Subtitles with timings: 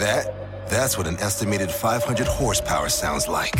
[0.00, 0.68] that?
[0.68, 3.52] That's what an estimated 500 horsepower sounds like.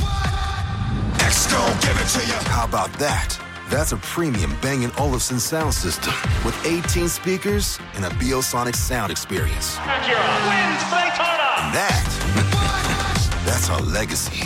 [1.81, 2.35] give it to you.
[2.51, 3.39] How about that?
[3.69, 6.13] That's a premium Bang & Olufsen sound system
[6.45, 9.77] with 18 speakers and a Biosonic sound experience.
[9.77, 11.49] Acura wins Daytona.
[11.61, 14.45] And that, that's our legacy.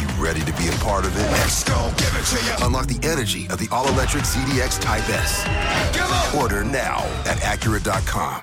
[0.00, 1.30] You ready to be a part of it?
[1.30, 2.66] Let's go, give it to you.
[2.66, 5.44] Unlock the energy of the all-electric ZDX Type S.
[6.34, 8.42] Order now at Acura.com.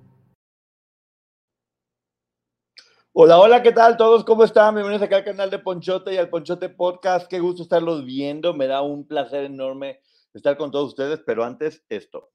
[3.13, 4.23] Hola, hola, ¿qué tal todos?
[4.23, 4.73] ¿Cómo están?
[4.73, 7.27] Bienvenidos acá al canal de Ponchote y al Ponchote Podcast.
[7.27, 8.53] Qué gusto estarlos viendo.
[8.53, 9.99] Me da un placer enorme
[10.33, 12.29] estar con todos ustedes, pero antes esto.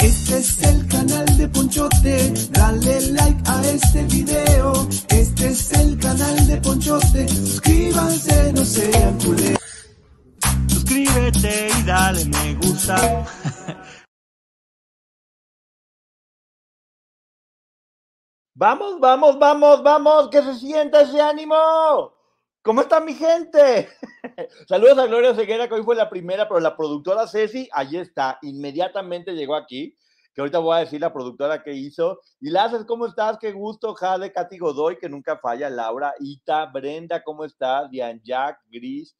[0.00, 4.72] Este es el canal de Ponchote, dale like a este video.
[5.08, 9.58] Este es el canal de Ponchote, suscríbanse, no sean culés.
[10.66, 13.24] Suscríbete y dale me gusta.
[18.62, 21.56] Vamos, vamos, vamos, vamos, que se sienta ese ánimo.
[22.62, 23.88] ¿Cómo está mi gente?
[24.68, 28.38] Saludos a Gloria Ceguera, que hoy fue la primera, pero la productora Ceci, ahí está,
[28.40, 29.98] inmediatamente llegó aquí,
[30.32, 32.20] que ahorita voy a decir la productora que hizo.
[32.40, 33.36] Y Lazas, ¿cómo estás?
[33.40, 37.90] Qué gusto, Jade, Katy Godoy, que nunca falla, Laura, Ita, Brenda, ¿cómo estás?
[37.90, 39.16] Dian Jack, Gris,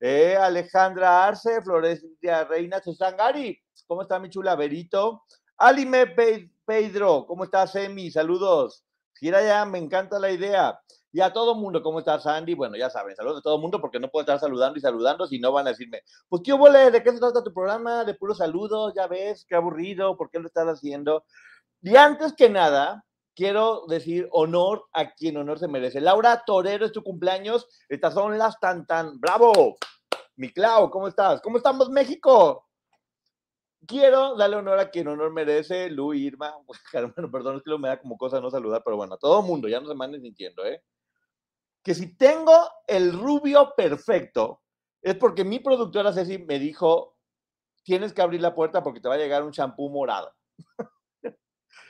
[0.00, 2.80] eh, Alejandra Arce, Florencia Reina,
[3.18, 4.56] Gary, ¿cómo está mi chula?
[4.56, 5.22] Berito,
[5.58, 6.06] Alime
[6.64, 8.10] Pedro, ¿cómo estás, Emi?
[8.10, 8.85] Saludos.
[9.18, 10.78] Gira ya, me encanta la idea.
[11.12, 12.54] Y a todo mundo, ¿cómo estás, Sandy?
[12.54, 15.38] Bueno, ya saben, saludos a todo mundo porque no puedo estar saludando y saludando si
[15.38, 18.04] no van a decirme, pues, ¿qué hubo, ¿De qué se trata tu programa?
[18.04, 21.24] De puros saludos, ya ves, qué aburrido, ¿por qué lo estás haciendo?
[21.80, 26.00] Y antes que nada, quiero decir honor a quien honor se merece.
[26.00, 27.68] Laura Torero, es tu cumpleaños.
[27.88, 29.20] Estas son las tan tan.
[29.20, 29.76] ¡Bravo!
[30.36, 31.40] Mi Clau, ¿cómo estás?
[31.40, 32.65] ¿Cómo estamos, México?
[33.86, 36.54] Quiero darle honor a quien honor merece, Lu, Irma,
[37.16, 39.42] bueno, perdón, es que lo me da como cosa no saludar, pero bueno, a todo
[39.42, 40.82] mundo, ya no se manden sintiendo, ¿eh?
[41.82, 42.52] Que si tengo
[42.86, 44.62] el rubio perfecto,
[45.00, 47.16] es porque mi productora Ceci me dijo,
[47.84, 50.34] tienes que abrir la puerta porque te va a llegar un champú morado.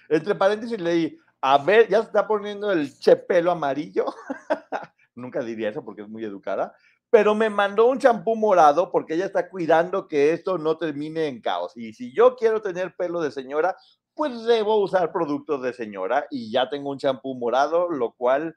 [0.08, 4.04] Entre paréntesis leí, a ver, ya se está poniendo el chepelo amarillo.
[5.14, 6.76] Nunca diría eso porque es muy educada
[7.16, 11.40] pero me mandó un champú morado porque ella está cuidando que esto no termine en
[11.40, 11.74] caos.
[11.74, 13.74] Y si yo quiero tener pelo de señora,
[14.12, 18.54] pues debo usar productos de señora y ya tengo un champú morado, lo cual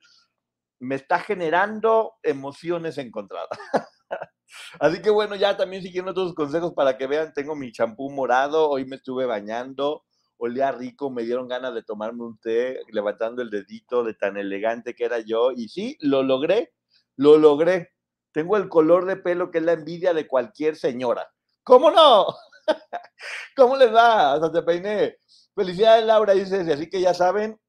[0.78, 3.48] me está generando emociones encontradas.
[4.82, 8.70] Así que bueno, ya también siguiendo los consejos para que vean, tengo mi champú morado,
[8.70, 10.04] hoy me estuve bañando,
[10.36, 14.96] olía rico, me dieron ganas de tomarme un té, levantando el dedito de tan elegante
[14.96, 16.74] que era yo, y sí, lo logré,
[17.16, 17.94] lo logré.
[18.32, 21.30] Tengo el color de pelo que es la envidia de cualquier señora.
[21.64, 22.28] ¿Cómo no?
[23.56, 24.34] ¿Cómo les va?
[24.34, 25.18] Hasta te peiné.
[25.56, 27.60] Felicidades, Laura, dice Así que ya saben,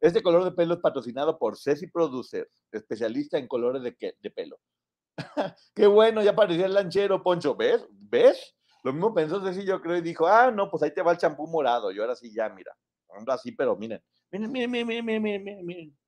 [0.00, 4.58] este color de pelo es patrocinado por Ceci Producer, especialista en colores de, de pelo.
[5.74, 7.54] Qué bueno, ya parecía el lanchero, Poncho.
[7.54, 7.86] ¿Ves?
[7.90, 8.54] ¿Ves?
[8.84, 11.18] Lo mismo pensó Ceci, yo creo, y dijo, ah, no, pues ahí te va el
[11.18, 11.90] champú morado.
[11.90, 12.72] Y ahora sí, ya, mira.
[13.10, 14.02] Ando así, pero miren.
[14.30, 15.98] Miren, miren, miren, miren, miren, miren.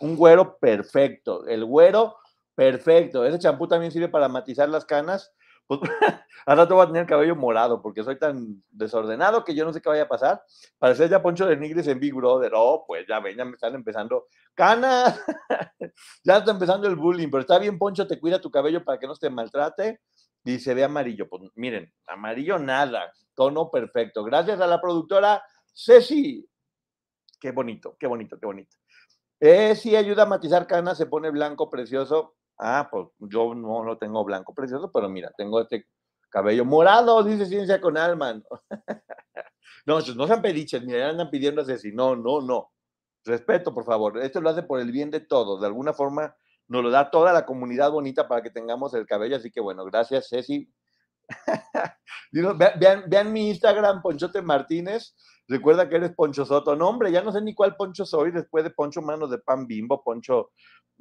[0.00, 1.46] Un güero perfecto.
[1.46, 2.16] El güero
[2.54, 3.24] Perfecto.
[3.24, 5.32] Ese champú también sirve para matizar las canas.
[5.66, 5.80] Pues,
[6.46, 9.72] al rato voy a tener el cabello morado porque soy tan desordenado que yo no
[9.72, 10.42] sé qué vaya a pasar.
[10.78, 12.52] Parecer ya Poncho de Nigris en Big Brother.
[12.54, 15.22] Oh, pues ya ven, ya me están empezando canas.
[16.24, 19.06] ya está empezando el bullying, pero está bien, Poncho, te cuida tu cabello para que
[19.06, 20.00] no te maltrate
[20.44, 21.28] y se ve amarillo.
[21.28, 24.24] Pues miren, amarillo nada, tono perfecto.
[24.24, 25.42] Gracias a la productora
[25.72, 26.44] Ceci.
[27.40, 28.76] Qué bonito, qué bonito, qué bonito.
[29.38, 32.34] Eh, sí, ayuda a matizar canas, se pone blanco, precioso.
[32.62, 35.86] Ah, pues yo no lo tengo blanco precioso, pero mira, tengo este
[36.28, 38.34] cabello morado, dice Ciencia con Alma.
[39.86, 41.90] No, no sean pediches, mira, andan pidiendo así.
[41.92, 42.70] No, no, no.
[43.24, 44.18] Respeto, por favor.
[44.18, 45.60] Esto lo hace por el bien de todos.
[45.60, 46.36] De alguna forma
[46.68, 49.36] nos lo da toda la comunidad bonita para que tengamos el cabello.
[49.36, 50.70] Así que bueno, gracias, Ceci.
[52.32, 55.16] vean, vean, mi Instagram, Ponchote Martínez.
[55.50, 56.76] Recuerda que eres Poncho Soto.
[56.76, 59.66] No, hombre, ya no sé ni cuál Poncho soy después de Poncho Manos de Pan
[59.66, 60.52] Bimbo, Poncho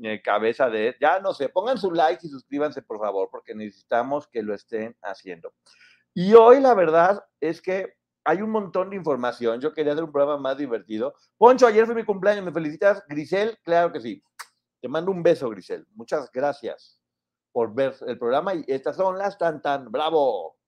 [0.02, 4.28] eh, cabeza de, ya no sé, pongan su like y suscríbanse por favor, porque necesitamos
[4.28, 5.54] que lo estén haciendo.
[6.16, 7.94] Y hoy la verdad es que
[8.24, 9.62] hay un montón de información.
[9.62, 11.14] Yo quería hacer un programa más divertido.
[11.38, 13.04] Poncho, ayer fue mi cumpleaños, ¿me felicitas?
[13.08, 14.24] Grisel, claro que sí.
[14.82, 15.86] Te mando un beso, Grisel.
[15.94, 17.00] Muchas gracias
[17.52, 19.92] por ver el programa y estas son las tan tan.
[19.92, 20.59] ¡Bravo!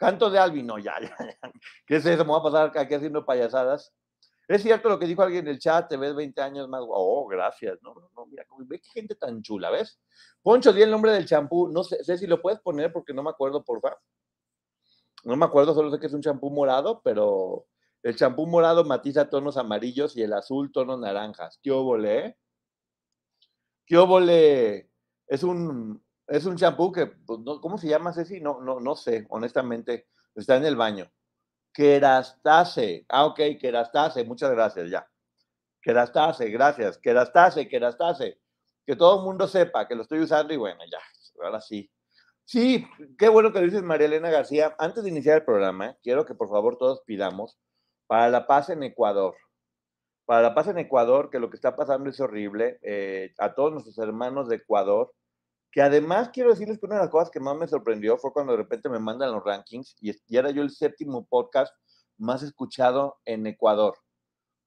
[0.00, 1.52] Canto de Alvin, no, ya, ya, ya.
[1.86, 2.24] ¿Qué es eso?
[2.24, 3.92] Me voy a pasar aquí haciendo payasadas.
[4.48, 6.80] Es cierto lo que dijo alguien en el chat, te ves 20 años más.
[6.88, 7.78] Oh, gracias.
[7.82, 10.00] No, no, no, mira, ve qué gente tan chula, ¿ves?
[10.42, 11.68] Poncho, di el nombre del champú.
[11.68, 13.98] No sé, sé si lo puedes poner porque no me acuerdo, por favor.
[15.24, 17.66] No me acuerdo, solo sé que es un champú morado, pero
[18.02, 21.60] el champú morado matiza tonos amarillos y el azul tonos naranjas.
[21.62, 22.36] ¿Qué óvole, eh?
[23.84, 24.90] ¿Qué óvole?
[25.26, 28.40] Es un, es un champú que, pues, no, ¿cómo se llama, Ceci?
[28.40, 30.06] No, no, no sé, honestamente.
[30.34, 31.10] Está en el baño.
[31.72, 33.04] Kerastase.
[33.08, 34.24] Ah, ok, Kerastase.
[34.24, 35.10] Muchas gracias, ya.
[35.82, 36.98] Kerastase, gracias.
[36.98, 38.40] Kerastase, Kerastase.
[38.86, 41.00] Que todo el mundo sepa que lo estoy usando y bueno, ya,
[41.44, 41.90] ahora sí.
[42.44, 42.86] Sí,
[43.18, 44.74] qué bueno que lo dices, María Elena García.
[44.78, 47.58] Antes de iniciar el programa, quiero que por favor todos pidamos
[48.06, 49.36] para la paz en Ecuador.
[50.26, 52.78] Para la paz en Ecuador, que lo que está pasando es horrible.
[52.82, 55.12] eh, a todos nuestros hermanos de Ecuador,
[55.72, 58.52] que además quiero decirles que una de las cosas que más me sorprendió fue cuando
[58.52, 61.74] de repente me mandan los rankings y, y era yo el séptimo podcast
[62.18, 63.96] más escuchado en Ecuador.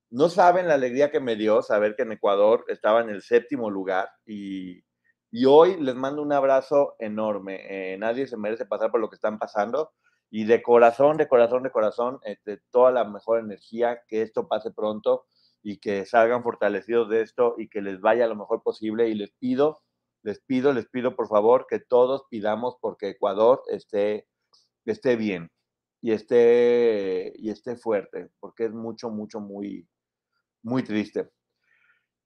[0.09, 3.69] No saben la alegría que me dio saber que en Ecuador estaba en el séptimo
[3.69, 4.83] lugar y,
[5.31, 7.93] y hoy les mando un abrazo enorme.
[7.93, 9.91] Eh, nadie se merece pasar por lo que están pasando
[10.29, 14.71] y de corazón, de corazón, de corazón, este, toda la mejor energía, que esto pase
[14.71, 15.25] pronto
[15.61, 19.31] y que salgan fortalecidos de esto y que les vaya lo mejor posible y les
[19.31, 19.81] pido
[20.23, 24.27] les pido, les pido por favor que todos pidamos porque Ecuador esté,
[24.85, 25.51] esté bien
[26.01, 29.87] y esté, y esté fuerte, porque es mucho, mucho, muy,
[30.61, 31.29] muy triste.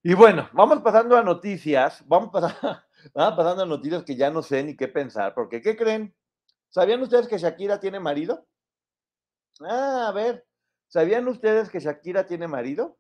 [0.04, 2.58] Y bueno, vamos pasando a noticias, vamos, pasando,
[3.14, 6.16] vamos pasando a noticias que ya no sé ni qué pensar, porque ¿qué creen?
[6.70, 8.48] ¿Sabían ustedes que Shakira tiene marido?
[9.62, 10.46] Ah, a ver,
[10.88, 12.98] ¿sabían ustedes que Shakira tiene marido?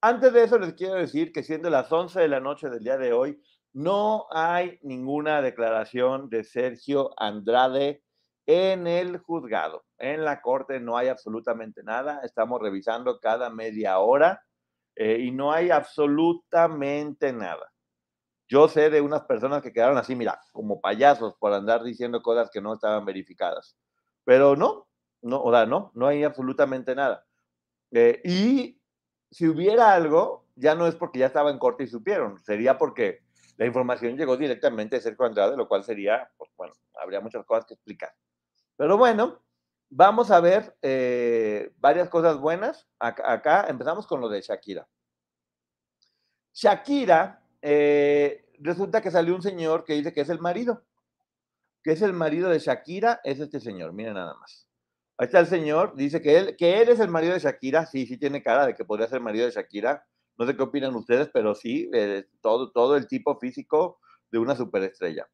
[0.00, 2.98] Antes de eso les quiero decir que siendo las 11 de la noche del día
[2.98, 3.42] de hoy,
[3.76, 8.02] no hay ninguna declaración de Sergio Andrade
[8.46, 9.84] en el juzgado.
[9.98, 12.22] En la corte no hay absolutamente nada.
[12.24, 14.42] Estamos revisando cada media hora
[14.94, 17.70] eh, y no hay absolutamente nada.
[18.48, 22.48] Yo sé de unas personas que quedaron así, mira, como payasos por andar diciendo cosas
[22.50, 23.76] que no estaban verificadas.
[24.24, 24.88] Pero no,
[25.20, 27.26] no, o sea, no, no hay absolutamente nada.
[27.90, 28.80] Eh, y
[29.30, 33.25] si hubiera algo, ya no es porque ya estaba en corte y supieron, sería porque
[33.56, 37.64] la información llegó directamente de Sergio Andrade, lo cual sería, pues bueno, habría muchas cosas
[37.64, 38.14] que explicar.
[38.76, 39.42] Pero bueno,
[39.88, 42.86] vamos a ver eh, varias cosas buenas.
[42.98, 44.86] Acá, empezamos con lo de Shakira.
[46.52, 50.84] Shakira, eh, resulta que salió un señor que dice que es el marido,
[51.82, 54.68] que es el marido de Shakira, es este señor, miren nada más.
[55.18, 58.06] Ahí está el señor, dice que él, que él es el marido de Shakira, sí,
[58.06, 60.06] sí tiene cara de que podría ser marido de Shakira,
[60.38, 63.98] no sé qué opinan ustedes, pero sí, eh, todo, todo el tipo físico
[64.30, 65.26] de una superestrella.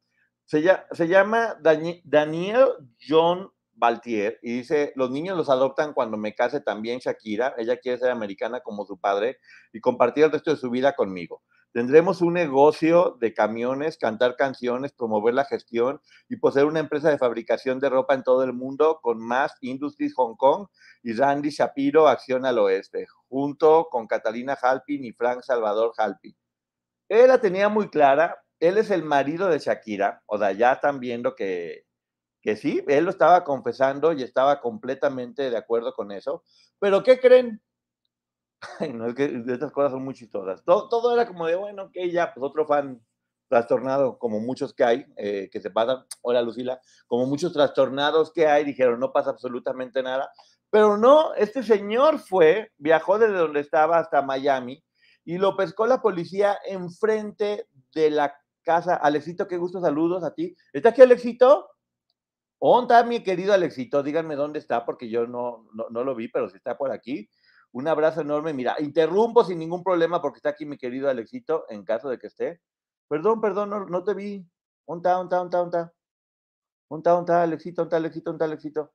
[0.44, 0.60] Se,
[1.08, 2.66] llama Dani, Daniel
[3.08, 7.98] John Baltier y dice, los niños los adoptan cuando me case también Shakira, ella quiere
[7.98, 9.38] ser americana como su padre
[9.72, 11.42] y compartir el resto de su vida conmigo.
[11.72, 17.16] Tendremos un negocio de camiones, cantar canciones, promover la gestión y poseer una empresa de
[17.16, 20.66] fabricación de ropa en todo el mundo con más Industries Hong Kong
[21.02, 26.36] y Randy Shapiro, Acción al Oeste, junto con Catalina Halpin y Frank Salvador Halpin.
[27.08, 31.00] Él la tenía muy clara, él es el marido de Shakira, o sea, ya están
[31.00, 31.86] viendo que,
[32.42, 36.44] que sí, él lo estaba confesando y estaba completamente de acuerdo con eso,
[36.78, 37.62] pero ¿qué creen?
[38.94, 40.62] No, es que estas cosas son muy chistosas.
[40.64, 43.00] Todo, todo era como de, bueno, que ya, pues otro fan
[43.48, 48.46] trastornado, como muchos que hay, eh, que se pasan, hola Lucila, como muchos trastornados que
[48.46, 50.32] hay, dijeron, no pasa absolutamente nada,
[50.70, 54.82] pero no, este señor fue, viajó desde donde estaba hasta Miami
[55.22, 58.94] y lo pescó la policía enfrente de la casa.
[58.94, 60.56] Alexito, qué gusto, saludos a ti.
[60.72, 61.68] ¿Está aquí Alexito?
[62.58, 64.02] ¿Dónde está mi querido Alexito?
[64.02, 67.28] Díganme dónde está, porque yo no, no, no lo vi, pero si está por aquí.
[67.72, 68.52] Un abrazo enorme.
[68.52, 72.28] Mira, interrumpo sin ningún problema porque está aquí mi querido Alexito, en caso de que
[72.28, 72.60] esté.
[73.08, 74.46] Perdón, perdón, no, no te vi.
[74.86, 75.92] ¿Dónde está, dónde está, dónde está?
[76.88, 77.82] ¿Dónde está, dónde está, Alexito?
[77.82, 78.30] ¿Dónde está, Alexito?
[78.30, 78.92] ¿Dónde está, Alexito?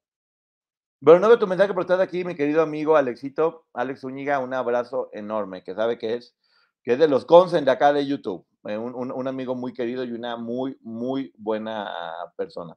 [0.99, 4.53] Bueno, no veo tu mensaje, pero estás aquí, mi querido amigo Alexito, Alex Zúñiga, un
[4.55, 6.35] abrazo enorme, que sabe que es,
[6.83, 9.73] que es de los consen de acá de YouTube, eh, un, un, un, amigo muy
[9.73, 11.87] querido y una muy, muy buena
[12.35, 12.75] persona.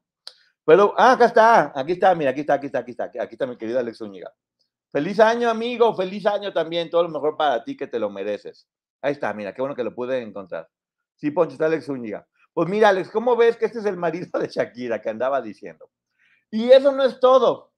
[0.65, 3.47] Pero, ah, acá está, aquí está, mira, aquí está, aquí está, aquí está, aquí está
[3.47, 4.31] mi querido Alex Zúñiga.
[4.91, 8.67] Feliz año, amigo, feliz año también, todo lo mejor para ti, que te lo mereces.
[9.01, 10.67] Ahí está, mira, qué bueno que lo pude encontrar.
[11.15, 12.27] Sí, Poncho, está Alex Zúñiga.
[12.53, 15.89] Pues mira, Alex, ¿cómo ves que este es el marido de Shakira que andaba diciendo?
[16.49, 17.70] Y eso no es todo.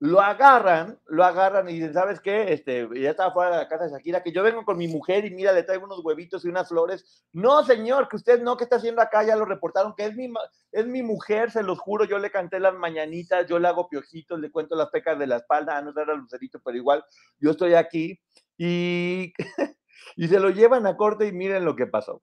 [0.00, 2.54] Lo agarran, lo agarran y dicen, ¿sabes qué?
[2.54, 5.26] Este, ya estaba fuera de la casa de Shakira, que yo vengo con mi mujer
[5.26, 7.26] y mira, le traigo unos huevitos y unas flores.
[7.34, 9.22] No, señor, que usted no, ¿qué está haciendo acá?
[9.24, 10.32] Ya lo reportaron, que es mi,
[10.72, 14.40] es mi mujer, se los juro, yo le canté las mañanitas, yo le hago piojitos,
[14.40, 17.04] le cuento las pecas de la espalda, ah, no era lucerito, pero igual,
[17.38, 18.18] yo estoy aquí.
[18.56, 19.34] Y,
[20.16, 22.22] y se lo llevan a corte y miren lo que pasó.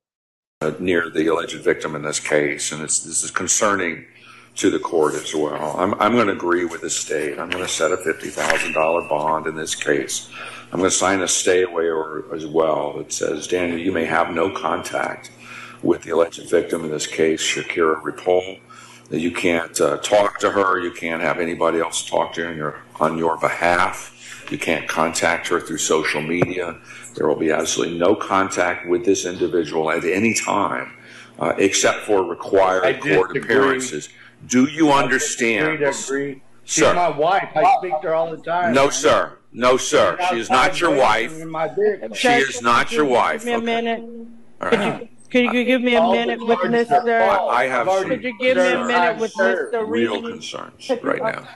[0.79, 4.07] Near the alleged victim in this case, and this is concerning
[4.57, 5.75] to the court as well.
[5.77, 7.39] I'm, I'm going to agree with the state.
[7.39, 10.29] I'm going to set a $50,000 bond in this case.
[10.71, 14.05] I'm going to sign a stay away order as well that says, Daniel, you may
[14.05, 15.31] have no contact
[15.83, 18.59] with the alleged victim in this case, Shakira Ripoll.
[19.09, 22.49] That you can't uh, talk to her, you can't have anybody else talk to her
[22.49, 24.13] on your, on your behalf.
[24.51, 26.77] You can't contact her through social media.
[27.15, 30.91] There will be absolutely no contact with this individual at any time,
[31.39, 34.09] uh, except for required court appearances.
[34.47, 35.73] Do you understand?
[35.75, 36.41] Agree agree.
[36.63, 36.93] She's Sir.
[36.93, 37.49] my wife.
[37.55, 38.73] I speak to her all the time.
[38.73, 39.37] No, sir.
[39.53, 40.17] No, sir.
[40.29, 41.39] She is not your wife.
[41.39, 42.13] In my dick.
[42.15, 43.43] She is not your wife.
[43.45, 44.03] Give me a minute.
[44.61, 47.27] All Could you, could you give me a minute with charges are uh, Mr.
[47.27, 47.51] filed.
[47.51, 49.89] I have I've Could you give me a minute with Sir, Mr.
[49.89, 50.31] Real Reed?
[50.33, 51.47] concerns right now.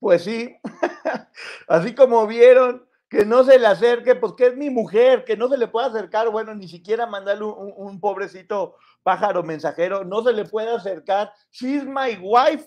[0.00, 0.56] Pues sí,
[1.68, 5.48] así como vieron que no se le acerque, pues que es mi mujer, que no
[5.48, 10.22] se le puede acercar, bueno, ni siquiera mandarle un, un- un pobrecito pájaro mensajero, no
[10.22, 11.32] se le puede acercar.
[11.50, 12.66] She's my wife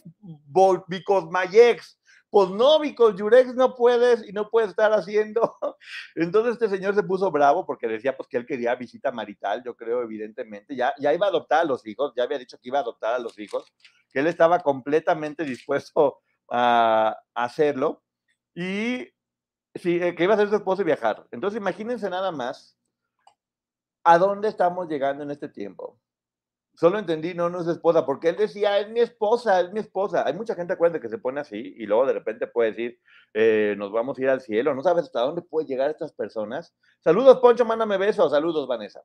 [0.88, 2.00] because my ex.
[2.30, 5.56] Pues no, because your ex no puedes y no puede estar haciendo.
[6.16, 9.76] Entonces este señor se puso bravo porque decía pues que él quería visita marital, yo
[9.76, 10.76] creo, evidentemente.
[10.76, 13.14] Ya, ya iba a adoptar a los hijos, ya había dicho que iba a adoptar
[13.14, 13.72] a los hijos,
[14.12, 18.02] que él estaba completamente dispuesto a hacerlo
[18.56, 19.08] y
[19.76, 21.28] sí, eh, que iba a ser su esposo y viajar.
[21.32, 22.78] Entonces imagínense nada más
[24.04, 26.00] a dónde estamos llegando en este tiempo.
[26.76, 30.26] Solo entendí, no, no es esposa, porque él decía, es mi esposa, es mi esposa.
[30.26, 33.00] Hay mucha gente, acuérdense, que se pone así y luego de repente puede decir,
[33.34, 34.74] eh, nos vamos a ir al cielo.
[34.74, 36.76] No sabes hasta dónde puede llegar estas personas.
[37.00, 38.32] Saludos, Poncho, mándame besos.
[38.32, 39.04] Saludos, Vanessa.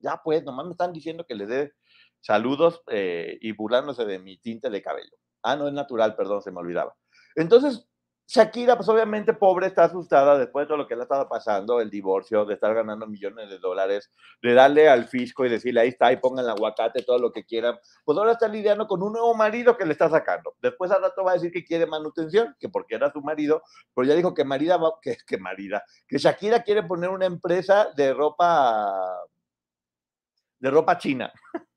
[0.00, 1.72] Ya pues, nomás me están diciendo que les dé
[2.20, 5.16] saludos eh, y burlándose de mi tinte de cabello.
[5.42, 6.94] Ah, no es natural, perdón, se me olvidaba.
[7.34, 7.88] Entonces,
[8.26, 11.80] Shakira, pues obviamente pobre, está asustada después de todo lo que le ha estado pasando,
[11.80, 14.10] el divorcio, de estar ganando millones de dólares,
[14.40, 17.44] de darle al fisco y decirle, ahí está, y pongan el aguacate, todo lo que
[17.44, 17.78] quieran.
[18.04, 20.54] Pues ahora está lidiando con un nuevo marido que le está sacando.
[20.62, 23.62] Después al rato va a decir que quiere manutención, que porque era su marido,
[23.94, 27.88] pero ya dijo que Marida va, que, que Marida, que Shakira quiere poner una empresa
[27.96, 28.90] de ropa,
[30.58, 31.32] de ropa china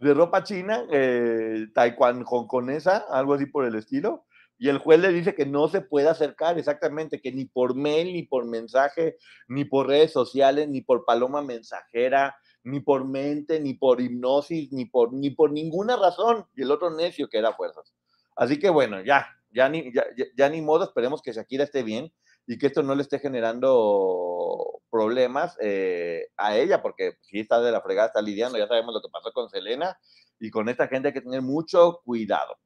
[0.00, 4.26] de ropa china, eh, taiwan hongkonesa, algo así por el estilo,
[4.58, 8.12] y el juez le dice que no se puede acercar exactamente, que ni por mail,
[8.12, 13.74] ni por mensaje, ni por redes sociales, ni por paloma mensajera, ni por mente, ni
[13.74, 17.94] por hipnosis, ni por, ni por ninguna razón, y el otro necio que era fuerzas.
[18.34, 19.92] Así que bueno, ya, ya ni,
[20.36, 22.12] ya, ni modo, esperemos que Shakira esté bien
[22.46, 27.70] y que esto no le esté generando problemas eh, a ella, porque sí está de
[27.70, 29.96] la fregada, está lidiando, ya sabemos lo que pasó con Selena
[30.40, 32.56] y con esta gente hay que tener mucho cuidado.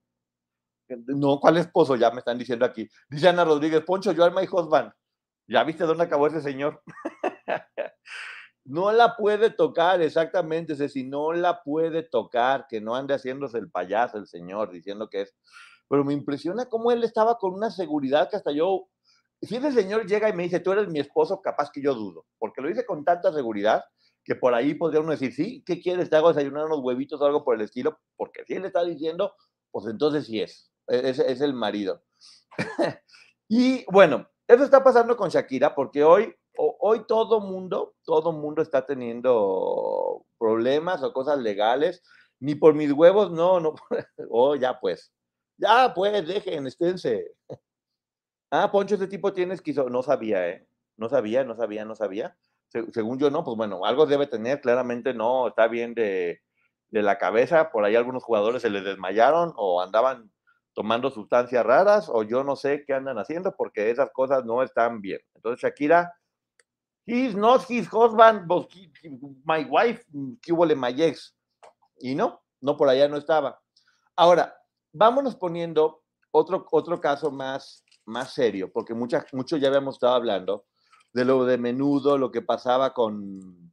[0.89, 1.97] No, ¿cuál esposo?
[1.97, 2.89] Ya me están diciendo aquí.
[3.09, 4.93] Dice Ana Rodríguez, Poncho, yo my husband.
[5.47, 6.83] ¿Ya viste dónde acabó ese señor?
[8.65, 13.71] no la puede tocar, exactamente, si no la puede tocar, que no ande haciéndose el
[13.71, 15.35] payaso el señor, diciendo que es.
[15.89, 18.89] Pero me impresiona cómo él estaba con una seguridad que hasta yo,
[19.43, 22.27] si ese señor llega y me dice, tú eres mi esposo, capaz que yo dudo,
[22.39, 23.83] porque lo dice con tanta seguridad
[24.25, 26.09] que por ahí podría uno decir, sí, ¿qué quieres?
[26.09, 27.99] ¿Te hago desayunar unos huevitos o algo por el estilo?
[28.17, 29.35] Porque si él está diciendo,
[29.73, 32.03] pues entonces sí es, es, es el marido.
[33.49, 38.85] y bueno, eso está pasando con Shakira porque hoy, hoy todo mundo, todo mundo está
[38.87, 42.03] teniendo problemas o cosas legales.
[42.41, 43.75] Ni por mis huevos, no, no.
[44.31, 45.12] Oh, ya pues.
[45.59, 47.33] Ya pues, dejen, esténse.
[48.51, 49.89] Ah, Poncho, ese tipo tiene esquizo.
[49.89, 50.67] No sabía, ¿eh?
[50.99, 52.37] No sabía, no sabía, no sabía.
[52.69, 56.43] Se- según yo, no, pues bueno, algo debe tener, claramente no, está bien de,
[56.91, 57.71] de la cabeza.
[57.71, 60.31] Por ahí algunos jugadores se les desmayaron o andaban
[60.75, 65.00] tomando sustancias raras o yo no sé qué andan haciendo porque esas cosas no están
[65.00, 65.21] bien.
[65.35, 66.12] Entonces, Shakira,
[67.07, 68.47] he's not his husband,
[69.45, 70.05] my wife,
[70.41, 71.35] que hubo my ex.
[71.99, 73.61] Y no, no por allá no estaba.
[74.17, 74.55] Ahora,
[74.93, 80.67] vámonos poniendo otro, otro caso más, más serio, porque mucha, mucho ya habíamos estado hablando
[81.12, 83.73] de lo de menudo, lo que pasaba con,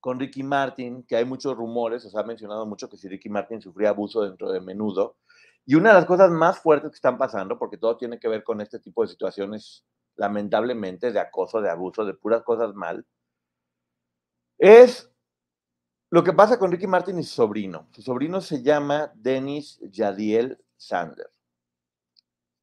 [0.00, 3.28] con Ricky Martin, que hay muchos rumores, o se ha mencionado mucho que si Ricky
[3.28, 5.16] Martin sufría abuso dentro de menudo.
[5.66, 8.42] Y una de las cosas más fuertes que están pasando, porque todo tiene que ver
[8.42, 9.84] con este tipo de situaciones,
[10.16, 13.06] lamentablemente, de acoso, de abuso, de puras cosas mal,
[14.58, 15.10] es
[16.10, 17.88] lo que pasa con Ricky Martin y su sobrino.
[17.92, 21.30] Su sobrino se llama Denis Yadiel Sandler,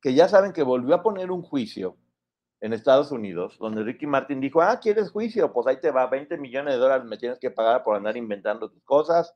[0.01, 1.97] que ya saben que volvió a poner un juicio
[2.59, 5.53] en Estados Unidos, donde Ricky Martin dijo, ah, ¿quieres juicio?
[5.53, 8.69] Pues ahí te va, 20 millones de dólares me tienes que pagar por andar inventando
[8.69, 9.33] tus cosas.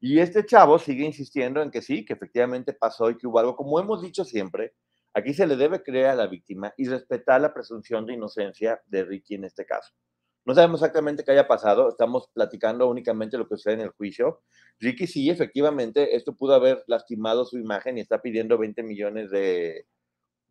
[0.00, 3.56] Y este chavo sigue insistiendo en que sí, que efectivamente pasó y que hubo algo.
[3.56, 4.74] Como hemos dicho siempre,
[5.14, 9.04] aquí se le debe creer a la víctima y respetar la presunción de inocencia de
[9.04, 9.94] Ricky en este caso.
[10.46, 14.42] No sabemos exactamente qué haya pasado, estamos platicando únicamente lo que sucede en el juicio.
[14.78, 19.86] Ricky sí, efectivamente, esto pudo haber lastimado su imagen y está pidiendo 20 millones de,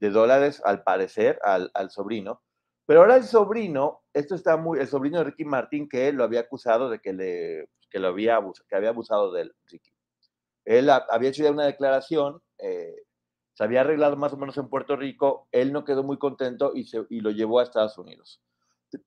[0.02, 2.42] dólares, al parecer, al, sobrino.
[2.86, 6.26] Pero ahora el sobrino, esto está muy, el sobrino de Ricky Martin, que él lo
[6.26, 9.90] había acusado de que, le, que, lo había, que había abusado de él, Ricky.
[10.66, 12.94] Él había hecho ya una declaración, eh,
[13.54, 16.84] se había arreglado más o menos en Puerto Rico, él no quedó muy contento y,
[16.84, 18.42] se, y lo llevó a Estados Unidos.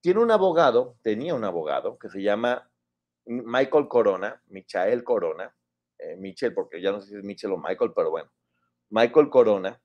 [0.01, 2.71] Tiene un abogado, tenía un abogado que se llama
[3.27, 5.55] Michael Corona, Michael Corona,
[5.99, 8.31] eh, Michel, porque ya no sé si es Michel o Michael, pero bueno,
[8.89, 9.79] Michael Corona,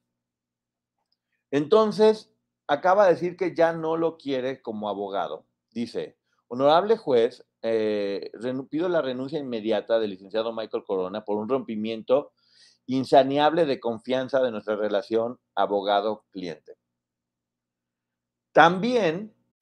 [1.51, 2.31] entonces,
[2.67, 5.45] acaba de decir que ya no lo quiere como abogado.
[5.71, 6.17] Dice,
[6.53, 8.29] honorable juez, eh,
[8.69, 12.31] pido la renuncia inmediata del licenciado Michael Corona por un rompimiento
[12.85, 16.75] insaneable de confianza de nuestra relación abogado-cliente.
[18.51, 19.32] También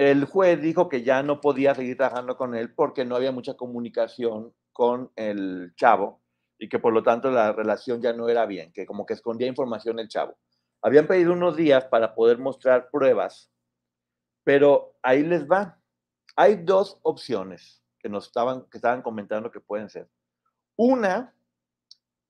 [0.00, 3.52] el juez dijo que ya no podía seguir trabajando con él porque no había mucha
[3.52, 6.22] comunicación con el chavo
[6.58, 9.46] y que por lo tanto la relación ya no era bien, que como que escondía
[9.46, 10.38] información el chavo.
[10.80, 13.50] Habían pedido unos días para poder mostrar pruebas,
[14.42, 15.78] pero ahí les va.
[16.34, 20.08] Hay dos opciones que nos estaban, que estaban comentando que pueden ser.
[20.76, 21.34] Una,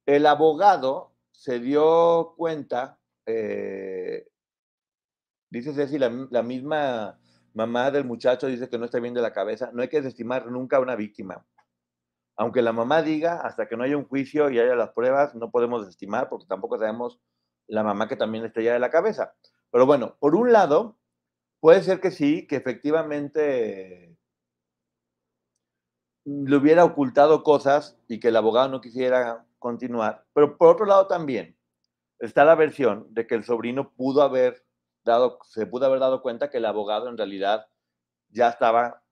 [0.06, 4.28] el abogado se dio cuenta, eh,
[5.50, 7.19] dice Ceci, la, la misma
[7.54, 10.46] mamá del muchacho dice que no está bien de la cabeza, no hay que desestimar
[10.46, 11.44] nunca a una víctima.
[12.36, 15.50] Aunque la mamá diga, hasta que no haya un juicio y haya las pruebas, no
[15.50, 17.20] podemos desestimar porque tampoco sabemos
[17.66, 19.34] la mamá que también está ya de la cabeza.
[19.70, 20.98] Pero bueno, por un lado,
[21.60, 24.16] puede ser que sí, que efectivamente
[26.24, 30.24] le hubiera ocultado cosas y que el abogado no quisiera continuar.
[30.32, 31.56] Pero por otro lado también
[32.18, 34.64] está la versión de que el sobrino pudo haber
[35.04, 37.66] dado, se pudo haber dado cuenta que el abogado en realidad
[38.28, 39.02] ya estaba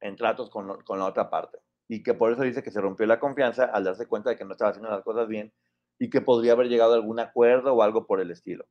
[0.00, 3.20] en tratos con, la otra parte y que por eso dice que se rompió la
[3.20, 5.52] confianza al darse cuenta de que no estaba haciendo las cosas bien
[5.98, 8.66] y que podría haber llegado a algún acuerdo o algo por el estilo.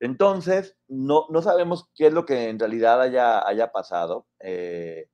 [0.00, 5.08] Entonces, no, no sabemos qué es lo que en realidad haya, haya pasado, eh,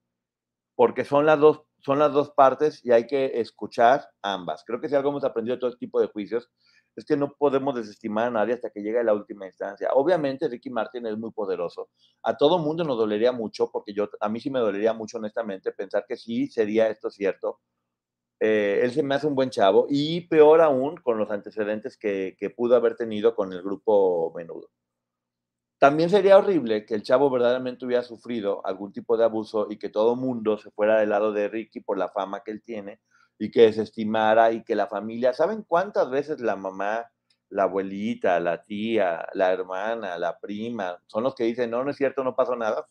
[0.74, 4.62] porque son las, dos, son las dos partes y hay que escuchar ambas.
[4.66, 6.50] Creo que si algo hemos aprendido de todo este tipo de juicios
[6.96, 9.90] es que no podemos desestimar a nadie hasta que llegue la última instancia.
[9.94, 11.90] Obviamente Ricky Martin es muy poderoso.
[12.22, 15.72] A todo mundo nos dolería mucho, porque yo, a mí sí me dolería mucho honestamente
[15.72, 17.60] pensar que sí sería esto cierto.
[18.40, 22.36] Eh, él se me hace un buen chavo y peor aún con los antecedentes que,
[22.38, 24.70] que pudo haber tenido con el grupo Menudo.
[25.78, 29.88] También sería horrible que el chavo verdaderamente hubiera sufrido algún tipo de abuso y que
[29.88, 33.00] todo mundo se fuera del lado de Ricky por la fama que él tiene
[33.38, 37.10] y que desestimara y que la familia, ¿saben cuántas veces la mamá,
[37.50, 41.96] la abuelita, la tía, la hermana, la prima, son los que dicen, no, no es
[41.96, 42.86] cierto, no pasó nada?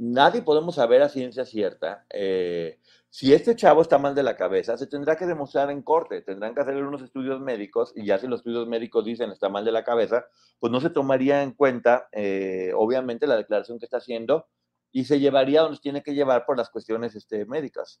[0.00, 2.06] Nadie podemos saber a ciencia cierta.
[2.10, 2.78] Eh,
[3.10, 6.54] si este chavo está mal de la cabeza, se tendrá que demostrar en corte, tendrán
[6.54, 9.72] que hacer unos estudios médicos y ya si los estudios médicos dicen está mal de
[9.72, 10.26] la cabeza,
[10.60, 14.46] pues no se tomaría en cuenta, eh, obviamente, la declaración que está haciendo
[14.92, 18.00] y se llevaría donde tiene que llevar por las cuestiones este, médicas.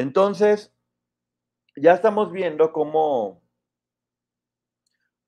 [0.00, 0.72] Entonces,
[1.76, 3.42] ya estamos viendo cómo,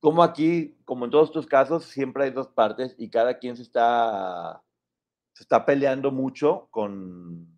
[0.00, 3.64] cómo aquí, como en todos estos casos, siempre hay dos partes y cada quien se
[3.64, 4.62] está,
[5.34, 7.54] se está peleando mucho con,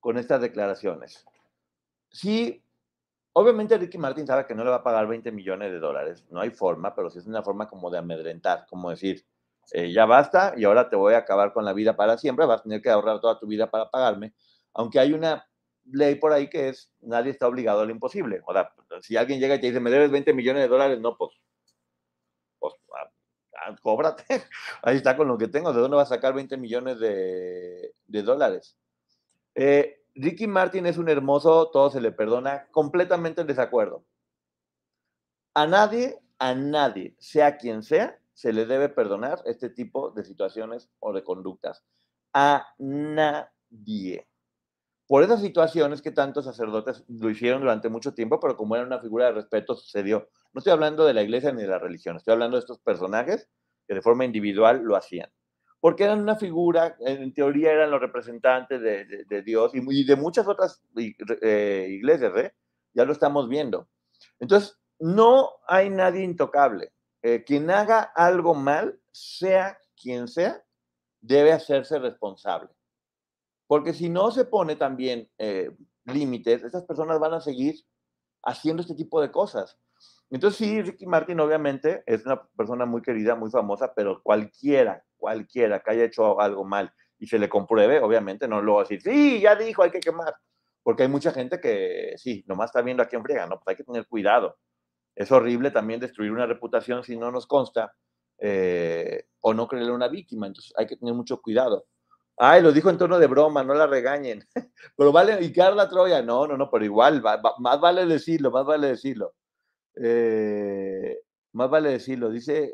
[0.00, 1.24] con estas declaraciones.
[2.10, 2.64] Sí,
[3.32, 6.40] obviamente Ricky Martin sabe que no le va a pagar 20 millones de dólares, no
[6.40, 9.24] hay forma, pero sí es una forma como de amedrentar, como decir,
[9.70, 12.58] eh, ya basta y ahora te voy a acabar con la vida para siempre, vas
[12.58, 14.34] a tener que ahorrar toda tu vida para pagarme,
[14.72, 15.47] aunque hay una
[15.92, 18.40] ley por ahí que es, nadie está obligado a lo imposible.
[18.46, 21.16] O sea, si alguien llega y te dice, me debes 20 millones de dólares, no,
[21.16, 21.32] pues,
[22.58, 23.10] pues ah,
[23.66, 24.24] ah, cóbrate.
[24.82, 25.72] Ahí está con lo que tengo.
[25.72, 28.76] ¿De dónde vas a sacar 20 millones de, de dólares?
[29.54, 34.04] Eh, Ricky Martin es un hermoso, todo se le perdona, completamente en desacuerdo.
[35.54, 40.88] A nadie, a nadie, sea quien sea, se le debe perdonar este tipo de situaciones
[41.00, 41.84] o de conductas.
[42.32, 44.28] A nadie.
[45.08, 49.00] Por esas situaciones que tantos sacerdotes lo hicieron durante mucho tiempo, pero como era una
[49.00, 50.28] figura de respeto, sucedió.
[50.52, 53.48] No estoy hablando de la iglesia ni de la religión, estoy hablando de estos personajes
[53.86, 55.30] que de forma individual lo hacían.
[55.80, 60.82] Porque eran una figura, en teoría eran los representantes de, Dios y, de muchas otras
[60.96, 62.52] eh, iglesias, ¿eh?
[62.92, 63.88] Ya lo estamos viendo.
[64.40, 66.92] Entonces, no hay nadie intocable.
[67.22, 70.62] Eh, quien haga algo mal, sea quien sea,
[71.20, 72.68] debe hacerse responsable.
[73.68, 75.70] Porque si no se pone también eh,
[76.06, 77.76] límites, estas personas van a seguir
[78.42, 79.78] haciendo este tipo de cosas.
[80.30, 85.80] Entonces sí, Ricky Martin obviamente es una persona muy querida, muy famosa, pero cualquiera, cualquiera
[85.80, 89.02] que haya hecho algo mal y se le compruebe, obviamente no lo va a decir,
[89.02, 90.34] sí, ya dijo, hay que quemar.
[90.82, 93.56] Porque hay mucha gente que sí, nomás está viendo a quién friega, ¿no?
[93.56, 94.56] Pues hay que tener cuidado.
[95.14, 97.92] Es horrible también destruir una reputación si no nos consta
[98.38, 100.46] eh, o no creerle a una víctima.
[100.46, 101.84] Entonces hay que tener mucho cuidado.
[102.40, 104.46] Ay, lo dijo en tono de broma, no la regañen.
[104.96, 107.22] pero vale, y Carla Troya, no, no, no, pero igual,
[107.58, 109.34] más vale decirlo, más vale decirlo.
[109.96, 111.18] Eh,
[111.52, 112.30] más vale decirlo.
[112.30, 112.72] Dice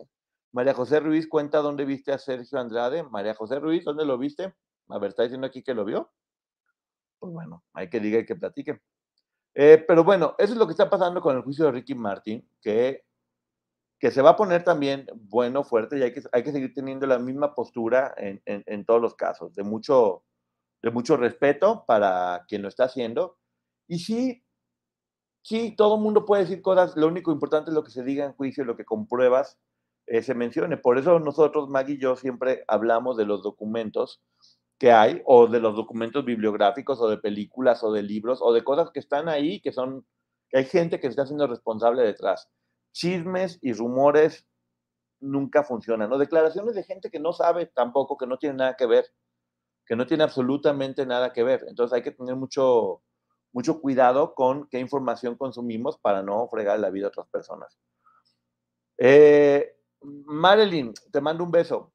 [0.53, 3.03] María José Ruiz, cuenta dónde viste a Sergio Andrade.
[3.05, 4.55] María José Ruiz, ¿dónde lo viste?
[4.89, 6.13] A ver, está diciendo aquí que lo vio.
[7.19, 8.83] Pues bueno, hay que diga y que platique.
[9.55, 12.47] Eh, pero bueno, eso es lo que está pasando con el juicio de Ricky Martin,
[12.61, 13.05] que,
[14.05, 17.07] que se va a poner también bueno, fuerte, y hay que, hay que seguir teniendo
[17.07, 20.25] la misma postura en, en- todos los casos, de mucho,
[20.83, 23.39] de mucho respeto para quien lo está haciendo.
[23.89, 24.45] Y sí,
[25.43, 28.27] sí, todo el mundo puede decir cosas, lo único importante es lo que se diga
[28.27, 29.59] en juicio, lo que compruebas
[30.07, 30.77] eh, se mencione.
[30.77, 34.21] Por eso nosotros, Maggie y yo, siempre hablamos de los documentos
[34.79, 38.65] que hay, o de los documentos bibliográficos, o de películas, o de libros, o de
[38.65, 40.07] cosas que están ahí, que son,
[40.53, 42.51] hay gente que está haciendo responsable detrás.
[42.95, 44.47] Chismes y rumores
[45.21, 46.17] nunca funcionan, ¿no?
[46.17, 49.07] Declaraciones de gente que no sabe tampoco, que no tiene nada que ver,
[49.85, 51.65] que no tiene absolutamente nada que ver.
[51.69, 53.03] Entonces hay que tener mucho,
[53.53, 57.77] mucho cuidado con qué información consumimos para no fregar la vida a otras personas.
[58.99, 61.93] Eh, Marilyn, te mando un beso.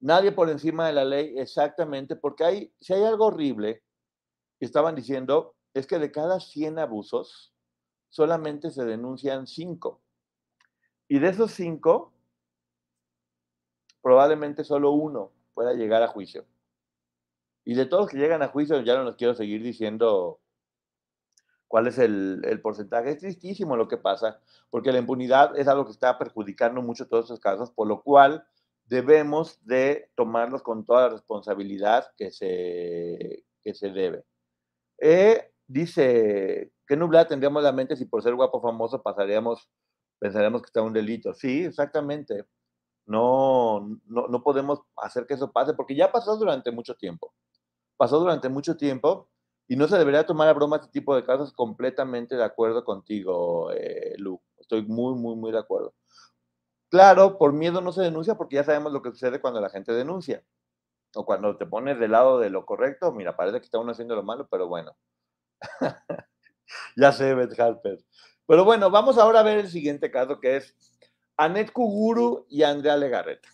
[0.00, 3.82] Nadie por encima de la ley, exactamente, porque hay, si hay algo horrible,
[4.60, 7.54] estaban diciendo, es que de cada 100 abusos,
[8.10, 10.03] solamente se denuncian 5.
[11.08, 12.12] Y de esos 5,
[14.02, 16.44] probablemente solo uno pueda llegar a juicio.
[17.64, 20.40] Y de todos los que llegan a juicio, ya no los quiero seguir diciendo
[21.68, 23.10] cuál es el, el porcentaje.
[23.10, 24.40] Es tristísimo lo que pasa,
[24.70, 28.46] porque la impunidad es algo que está perjudicando mucho todos estos casos, por lo cual
[28.86, 34.24] debemos de tomarlos con toda la responsabilidad que se, que se debe.
[34.98, 39.68] Eh, dice, ¿qué nublada tendríamos la mente si por ser guapo famoso pasaríamos,
[40.24, 41.34] pensaríamos que está un delito?
[41.34, 42.46] Sí, exactamente.
[43.04, 47.34] No, no, no podemos hacer que eso pase, porque ya pasó durante mucho tiempo.
[47.98, 49.28] Pasó durante mucho tiempo
[49.68, 51.52] y no se debería tomar a broma este tipo de casos.
[51.52, 54.40] Completamente de acuerdo contigo, eh, Lu.
[54.56, 55.92] Estoy muy, muy, muy de acuerdo.
[56.90, 59.92] Claro, por miedo no se denuncia porque ya sabemos lo que sucede cuando la gente
[59.92, 60.42] denuncia.
[61.14, 64.16] O cuando te pones del lado de lo correcto, mira, parece que está uno haciendo
[64.16, 64.96] lo malo, pero bueno.
[66.96, 67.98] ya sé, Beth Harper.
[68.46, 70.76] Pero bueno, vamos ahora a ver el siguiente caso que es
[71.36, 73.48] Anet Kuguru y Andrea Legarreta.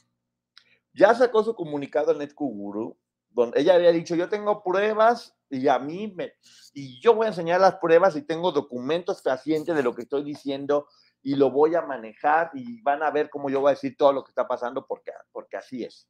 [0.93, 2.99] Ya sacó su comunicado Anet Kuguru,
[3.31, 6.33] donde ella había dicho, yo tengo pruebas y a mí me...
[6.75, 10.25] Y yo voy a enseñar las pruebas y tengo documentos fehacientes de lo que estoy
[10.25, 10.89] diciendo
[11.23, 14.13] y lo voy a manejar y van a ver cómo yo voy a decir todo
[14.13, 16.09] lo que está pasando porque, porque así es.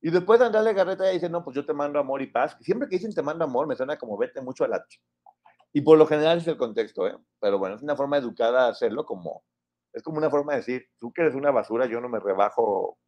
[0.00, 2.56] Y después Andrea Legarreta dice, no, pues yo te mando amor y paz.
[2.60, 4.84] Siempre que dicen te mando amor, me suena como vete mucho a la...
[5.72, 7.16] Y por lo general es el contexto, ¿eh?
[7.40, 9.44] Pero bueno, es una forma educada de hacerlo como...
[9.92, 12.98] Es como una forma de decir, tú que eres una basura, yo no me rebajo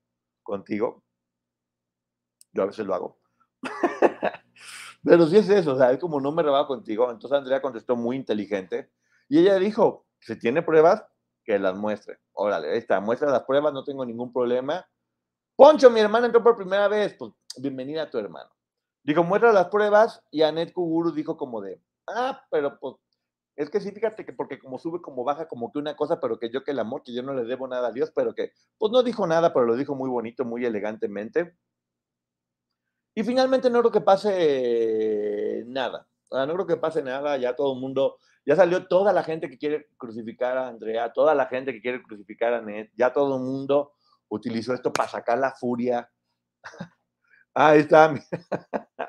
[0.42, 1.02] contigo.
[2.52, 3.18] Yo a veces lo hago.
[5.02, 7.10] Pero sí es eso, o sea, es como no me rebajo contigo.
[7.10, 8.90] Entonces Andrea contestó muy inteligente
[9.28, 11.04] y ella dijo, si tiene pruebas,
[11.44, 12.18] que las muestre.
[12.32, 14.86] Órale, ahí está, muestra las pruebas, no tengo ningún problema.
[15.56, 18.50] Poncho, mi hermana entró por primera vez, pues bienvenida a tu hermano.
[19.02, 22.96] Dijo, muestra las pruebas y Anet Kuguru dijo como de, ah, pero pues,
[23.56, 26.38] es que sí, fíjate que porque como sube, como baja, como que una cosa, pero
[26.38, 28.52] que yo que el amor, que yo no le debo nada a Dios, pero que,
[28.78, 31.56] pues no dijo nada, pero lo dijo muy bonito, muy elegantemente.
[33.14, 36.08] Y finalmente no creo que pase nada.
[36.30, 39.56] No creo que pase nada, ya todo el mundo, ya salió toda la gente que
[39.56, 43.42] quiere crucificar a Andrea, toda la gente que quiere crucificar a Ned, ya todo el
[43.42, 43.92] mundo
[44.28, 46.10] utilizó esto para sacar la furia.
[47.54, 48.12] Ahí está.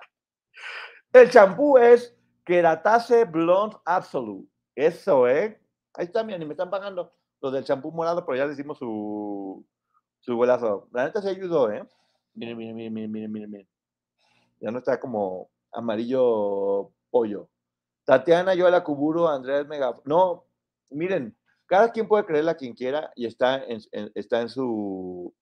[1.14, 4.48] El champú es Keratase Blonde Absolute.
[4.76, 5.60] Eso, ¿eh?
[5.94, 8.78] Ahí está, mira, ni me están pagando los del champú morado, pero ya le hicimos
[8.78, 9.66] su,
[10.20, 10.88] su golazo.
[10.92, 11.88] La neta se ayudó, ¿eh?
[12.34, 13.68] Miren, miren, miren, miren, miren, miren, miren.
[14.60, 17.50] Ya no está como amarillo pollo.
[18.04, 19.94] Tatiana, yo a la Cuburo, Andrés Mega.
[20.06, 20.46] No,
[20.92, 25.34] miren, cada quien puede creerle a quien quiera y está en, en- está en su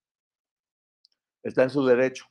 [1.44, 2.26] está en su derecho.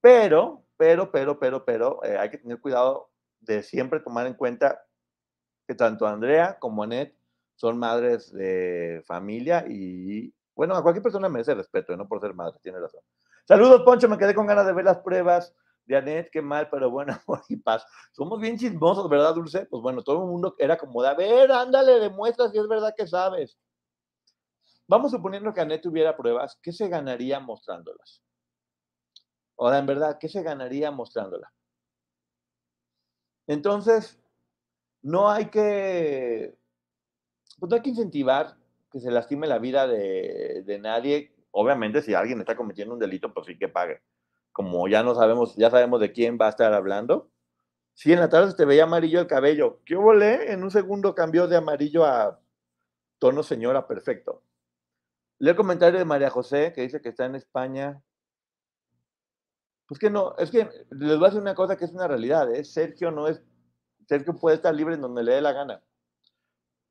[0.00, 3.10] Pero, pero, pero, pero, pero, eh, hay que tener cuidado
[3.44, 4.84] de siempre tomar en cuenta
[5.66, 7.16] que tanto Andrea como Anet
[7.56, 12.58] son madres de familia y, bueno, a cualquier persona merece respeto, no por ser madre,
[12.62, 13.00] tiene razón.
[13.46, 15.54] Saludos, Poncho, me quedé con ganas de ver las pruebas
[15.86, 17.86] de Anet, qué mal, pero bueno, amor y paz.
[18.12, 19.66] Somos bien chismosos, ¿verdad, Dulce?
[19.66, 22.94] Pues bueno, todo el mundo era como de, a ver, ándale, demuestra si es verdad
[22.96, 23.58] que sabes.
[24.86, 28.22] Vamos suponiendo que Anet tuviera pruebas, ¿qué se ganaría mostrándolas?
[29.56, 31.50] Ahora, en verdad, ¿qué se ganaría mostrándolas?
[33.46, 34.18] Entonces,
[35.02, 36.56] no hay que,
[37.58, 38.56] pues no hay que incentivar
[38.90, 41.34] que se lastime la vida de, de nadie.
[41.50, 44.00] Obviamente, si alguien está cometiendo un delito, pues sí que pague.
[44.52, 47.30] Como ya no sabemos, ya sabemos de quién va a estar hablando.
[47.94, 50.52] Si en la tarde se te veía amarillo el cabello, ¿qué volé?
[50.52, 52.40] En un segundo cambió de amarillo a
[53.18, 54.42] tono señora, perfecto.
[55.38, 58.02] Leo el comentario de María José, que dice que está en España.
[59.86, 62.52] Pues que no, es que les voy a decir una cosa que es una realidad,
[62.54, 62.64] ¿eh?
[62.64, 63.42] Sergio no es,
[64.06, 65.82] Sergio puede estar libre en donde le dé la gana.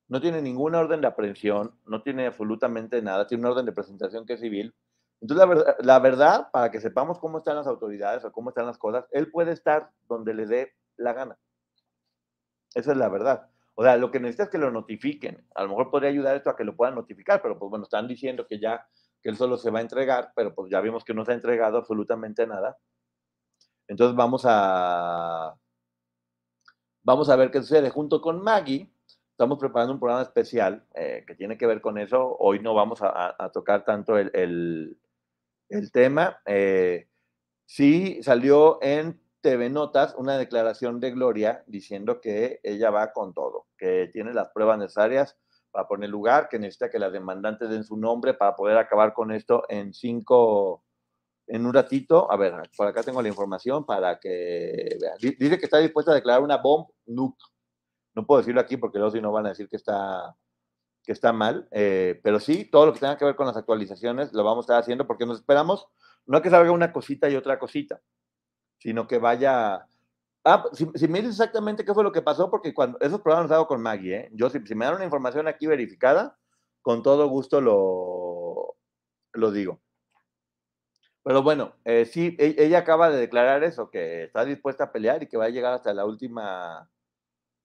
[0.07, 4.25] No tiene ninguna orden de aprehensión, no tiene absolutamente nada, tiene una orden de presentación
[4.25, 4.75] que es civil.
[5.21, 8.65] Entonces, la verdad, la verdad, para que sepamos cómo están las autoridades o cómo están
[8.65, 11.37] las cosas, él puede estar donde le dé la gana.
[12.75, 13.49] Esa es la verdad.
[13.75, 15.47] O sea, lo que necesita es que lo notifiquen.
[15.55, 18.07] A lo mejor podría ayudar esto a que lo puedan notificar, pero pues bueno, están
[18.07, 18.85] diciendo que ya,
[19.23, 21.35] que él solo se va a entregar, pero pues ya vimos que no se ha
[21.35, 22.77] entregado absolutamente nada.
[23.87, 25.55] Entonces vamos a,
[27.03, 27.89] vamos a ver qué sucede.
[27.89, 28.89] Junto con Maggie,
[29.31, 32.35] estamos preparando un programa especial eh, que tiene que ver con eso.
[32.39, 34.99] Hoy no vamos a, tocar tanto el, el-
[35.69, 36.39] el tema.
[36.45, 37.07] Eh,
[37.65, 43.67] sí salió en TV Notas una declaración de Gloria diciendo que ella va con todo,
[43.77, 45.37] que tiene las pruebas necesarias
[45.73, 49.31] para poner lugar, que necesita que las demandantes den su nombre para poder acabar con
[49.31, 50.83] esto en cinco,
[51.47, 52.31] en un ratito.
[52.31, 55.17] A ver, por acá tengo la información para que vean.
[55.19, 57.43] Di- Dice que está dispuesta a declarar una bomb nuke.
[58.15, 60.35] No puedo decirlo aquí porque luego si no van a decir que está,
[61.03, 64.31] que está mal, eh, pero sí, todo lo que tenga que ver con las actualizaciones
[64.31, 65.87] lo vamos a estar haciendo porque nos esperamos
[66.27, 67.99] no que salga una cosita y otra cosita,
[68.77, 69.87] sino que vaya...
[70.45, 73.51] Ah, si, si me dices exactamente qué fue lo que pasó, porque esos programas los
[73.55, 74.29] hago con Maggie, ¿eh?
[74.33, 76.37] Yo, si, me dan una información aquí verificada,
[76.81, 78.75] con todo gusto lo,
[79.33, 79.81] lo digo.
[81.23, 85.23] Pero bueno, eh, sí, e- ella acaba de declarar eso, que está dispuesta a pelear
[85.23, 86.89] y que va a llegar hasta la última.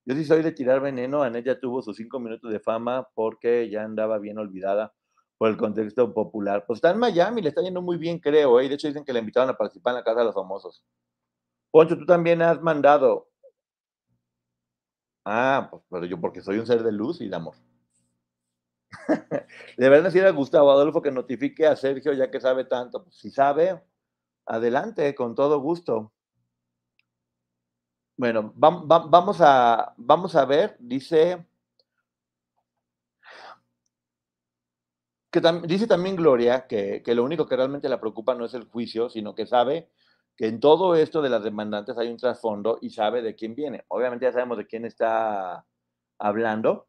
[0.06, 3.70] Yo sí soy de tirar veneno, Anet ya tuvo sus cinco minutos de fama porque
[3.70, 4.94] ya andaba bien olvidada
[5.38, 6.64] por el contexto popular.
[6.66, 8.66] Pues está en Miami, le está yendo muy bien, creo, ¿eh?
[8.66, 10.84] y de hecho dicen que le invitaron a participar en la Casa de los Famosos.
[11.70, 13.30] Poncho, tú también has mandado.
[15.24, 17.54] Ah, pues pero yo porque soy un ser de luz y de amor.
[19.76, 23.02] Deberían decir a Gustavo Adolfo que notifique a Sergio ya que sabe tanto.
[23.04, 23.82] Pues, si sabe,
[24.46, 26.12] adelante, con todo gusto.
[28.16, 31.46] Bueno, vam- vam- vamos, a, vamos a ver, dice
[35.30, 38.64] que dice también Gloria que, que lo único que realmente la preocupa no es el
[38.64, 39.88] juicio, sino que sabe
[40.38, 43.84] que en todo esto de las demandantes hay un trasfondo y sabe de quién viene.
[43.88, 45.66] Obviamente ya sabemos de quién está
[46.16, 46.86] hablando.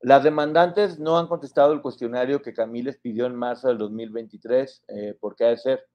[0.00, 5.16] Las demandantes no han contestado el cuestionario que Camiles pidió en marzo del 2023, eh,
[5.20, 5.86] ¿por qué ha de ser?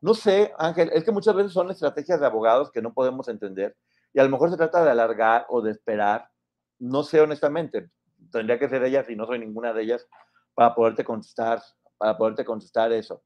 [0.00, 3.76] No sé, Ángel, es que muchas veces son estrategias de abogados que no podemos entender
[4.14, 6.30] y a lo mejor se trata de alargar o de esperar.
[6.78, 7.90] No sé honestamente,
[8.32, 10.08] tendría que ser ellas y no soy ninguna de ellas
[10.54, 11.60] para poderte contestar,
[11.98, 13.22] para poderte contestar eso.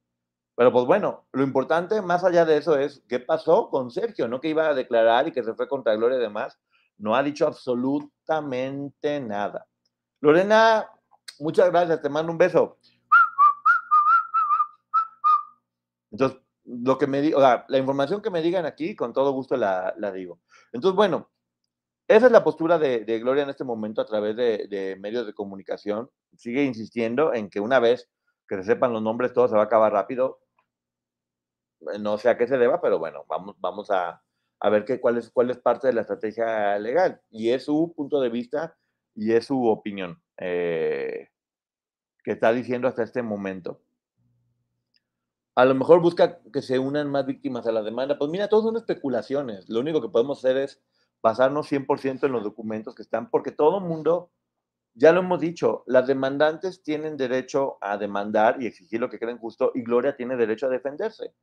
[0.59, 4.41] Pero pues bueno, lo importante más allá de eso es qué pasó con Sergio, no
[4.41, 6.59] que iba a declarar y que se fue contra Gloria y demás.
[6.97, 9.69] No ha dicho absolutamente nada.
[10.21, 10.91] Lorena,
[11.39, 12.77] muchas gracias, te mando un beso.
[16.11, 20.41] Entonces, lo que me la información que me digan aquí, con todo gusto la, digo.
[20.73, 21.31] Entonces, bueno,
[22.09, 25.25] esa es la postura de, de Gloria en este momento a través de, de medios
[25.25, 26.11] de comunicación.
[26.37, 28.11] Sigue insistiendo en que una vez
[28.49, 30.41] que se sepan los nombres, todo se va a acabar rápido.
[32.01, 34.23] No sé a qué se deba, pero bueno, vamos, vamos a,
[34.61, 37.21] a ver qué, cuál, es, cuál es parte de la estrategia legal.
[37.31, 38.77] Y es su punto de vista
[39.15, 41.29] y es su opinión eh,
[42.25, 43.81] que está diciendo hasta este momento.
[45.55, 48.19] a lo mejor busca que se unan más víctimas a la demanda.
[48.19, 49.69] Pues mira, todo son especulaciones.
[49.69, 50.81] Lo único que podemos hacer es
[51.23, 54.31] basarnos 100% en los documentos que están, porque todo mundo,
[54.95, 59.39] ya lo hemos dicho, las demandantes tienen derecho a demandar y exigir lo que creen
[59.39, 61.35] justo y Gloria tiene derecho a defenderse.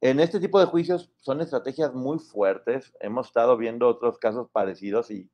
[0.00, 2.94] En este tipo de juicios son estrategias muy fuertes.
[3.00, 5.30] Hemos estado viendo otros casos parecidos y,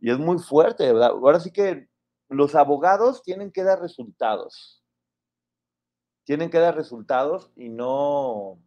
[0.00, 1.10] y es muy fuerte, ¿verdad?
[1.10, 1.88] Ahora sí que
[2.28, 4.82] los abogados tienen que dar resultados.
[6.24, 8.60] Tienen que dar resultados y no,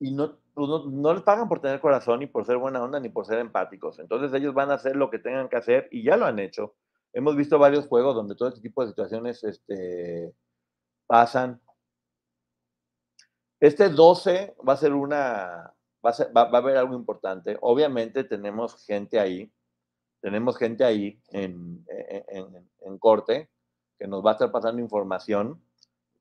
[0.00, 2.98] y no, pues no, no, les pagan por tener corazón, ni por ser buena onda,
[2.98, 3.98] ni por ser empáticos.
[3.98, 6.74] Entonces ellos van a hacer lo que tengan que hacer y ya lo han hecho.
[7.12, 10.34] Hemos visto varios juegos donde todo este tipo de situaciones este,
[11.06, 11.60] pasan.
[13.60, 17.58] Este 12 va a ser una, va a, va, va a haber algo importante.
[17.60, 19.52] Obviamente tenemos gente ahí,
[20.20, 23.50] tenemos gente ahí en, en, en, corte
[23.98, 25.62] que nos va a estar pasando información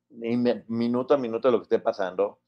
[0.10, 2.40] minuto a minuto de lo que esté pasando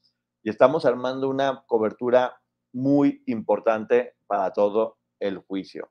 [0.42, 2.40] y estamos armando una cobertura
[2.72, 5.90] muy importante para todo el juicio.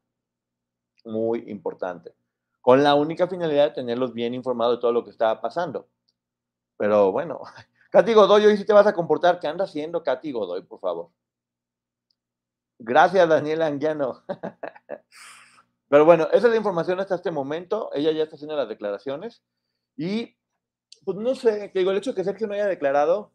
[1.06, 2.14] Muy importante.
[2.60, 5.88] Con la única finalidad de tenerlos bien informados de todo lo que estaba pasando.
[6.78, 7.42] Pero bueno,
[7.92, 9.40] Katy Godoy, hoy sí te vas a comportar.
[9.40, 11.10] ¿Qué anda haciendo Katy Godoy, por favor?
[12.80, 14.24] Gracias, Daniela Anguiano.
[15.90, 17.90] Pero bueno, esa es la información hasta este momento.
[17.94, 19.44] Ella ya está haciendo las declaraciones.
[19.98, 20.38] Y,
[21.04, 23.34] pues no sé, que digo, el hecho de que Sergio no haya declarado,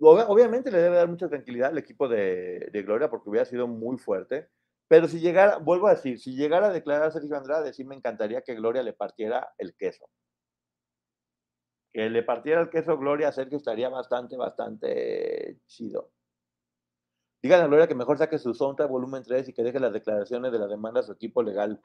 [0.00, 4.48] obviamente le debe dar mucha tranquilidad al equipo de, Gloria porque hubiera sido muy fuerte.
[4.88, 7.94] Pero si llegara, vuelvo a decir, si llegara a declarar a Sergio Andrade, sí me
[7.94, 10.08] encantaría que Gloria le partiera el queso.
[11.94, 16.10] Que le partiera el queso Gloria a Sergio estaría bastante, bastante chido.
[17.40, 20.50] Díganle a Gloria que mejor saque su soundtrack volumen 3 y que deje las declaraciones
[20.50, 21.80] de la demanda a su equipo legal.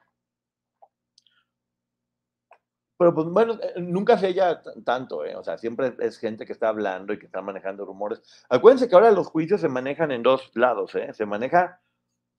[2.98, 5.36] Pero pues bueno, nunca se ella tanto, ¿eh?
[5.36, 8.20] o sea, siempre es gente que está hablando y que está manejando rumores.
[8.48, 11.14] Acuérdense que ahora los juicios se manejan en dos lados, ¿eh?
[11.14, 11.80] se maneja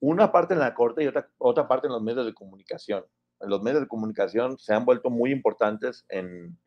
[0.02, 3.06] una parte en la corte y otra, otra parte en los medios de comunicación.
[3.40, 6.60] Los medios de comunicación se han vuelto muy importantes en,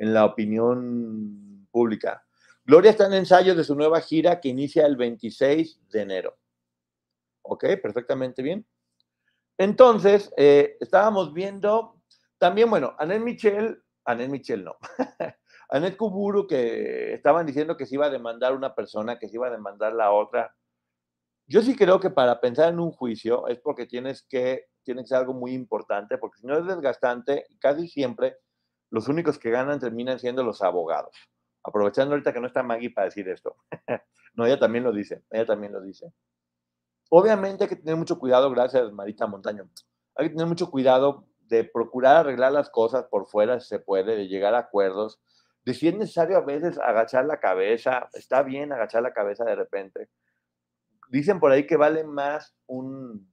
[0.00, 2.24] en la opinión pública.
[2.64, 6.38] Gloria está en ensayo de su nueva gira que inicia el 26 de enero.
[7.42, 8.66] Ok, perfectamente bien.
[9.58, 12.00] Entonces, eh, estábamos viendo
[12.38, 14.76] también, bueno, Anet Michel, Anet Michel no,
[15.68, 19.48] Anet Kuburu que estaban diciendo que se iba a demandar una persona, que se iba
[19.48, 20.56] a demandar la otra.
[21.46, 25.08] Yo sí creo que para pensar en un juicio es porque tienes que, tiene que
[25.08, 28.38] ser algo muy importante, porque si no es desgastante, casi siempre
[28.90, 31.16] los únicos que ganan terminan siendo los abogados.
[31.62, 33.56] Aprovechando ahorita que no está Maggie para decir esto.
[34.34, 36.12] no, ella también lo dice, ella también lo dice.
[37.10, 39.68] Obviamente hay que tener mucho cuidado, gracias Marita Montaño.
[40.16, 44.16] Hay que tener mucho cuidado de procurar arreglar las cosas por fuera si se puede,
[44.16, 45.20] de llegar a acuerdos,
[45.64, 49.56] de si es necesario a veces agachar la cabeza, está bien agachar la cabeza de
[49.56, 50.08] repente.
[51.10, 53.29] Dicen por ahí que vale más un,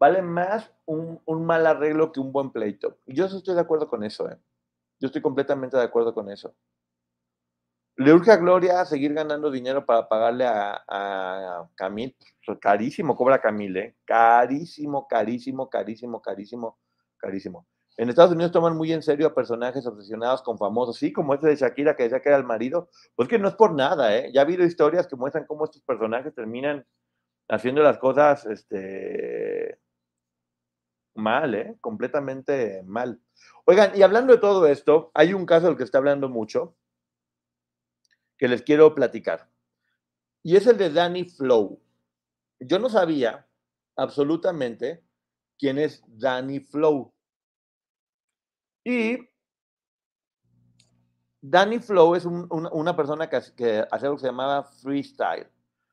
[0.00, 2.98] vale más un, un, mal arreglo que un buen pleito.
[3.06, 4.38] Yo estoy de acuerdo con eso, ¿eh?
[4.98, 6.54] Yo estoy completamente de acuerdo con eso.
[7.96, 12.16] Le urge a Gloria seguir ganando dinero para pagarle a, a Camille.
[12.60, 13.96] Carísimo cobra Camille, ¿eh?
[14.06, 16.78] Carísimo, carísimo, carísimo, carísimo,
[17.18, 17.66] carísimo.
[17.98, 21.48] En Estados Unidos toman muy en serio a personajes obsesionados con famosos, sí, como ese
[21.48, 22.88] de Shakira que decía que era el marido.
[23.14, 24.30] Pues que no es por nada, ¿eh?
[24.32, 26.86] Ya ha habido historias que muestran cómo estos personajes terminan
[27.50, 29.78] haciendo las cosas, este,
[31.14, 31.76] mal, ¿eh?
[31.80, 33.20] Completamente mal.
[33.64, 36.76] Oigan, y hablando de todo esto, hay un caso del que está hablando mucho
[38.36, 39.50] que les quiero platicar.
[40.42, 41.80] Y es el de Danny Flow.
[42.58, 43.46] Yo no sabía
[43.96, 45.04] absolutamente
[45.58, 47.12] quién es Danny Flow.
[48.84, 49.18] Y
[51.42, 55.48] Danny Flow es un, una, persona que, que hace lo que se llamaba freestyle.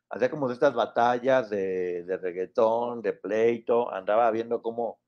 [0.09, 4.99] Hacía como de estas batallas de, de reggaetón, de pleito, andaba viendo cómo,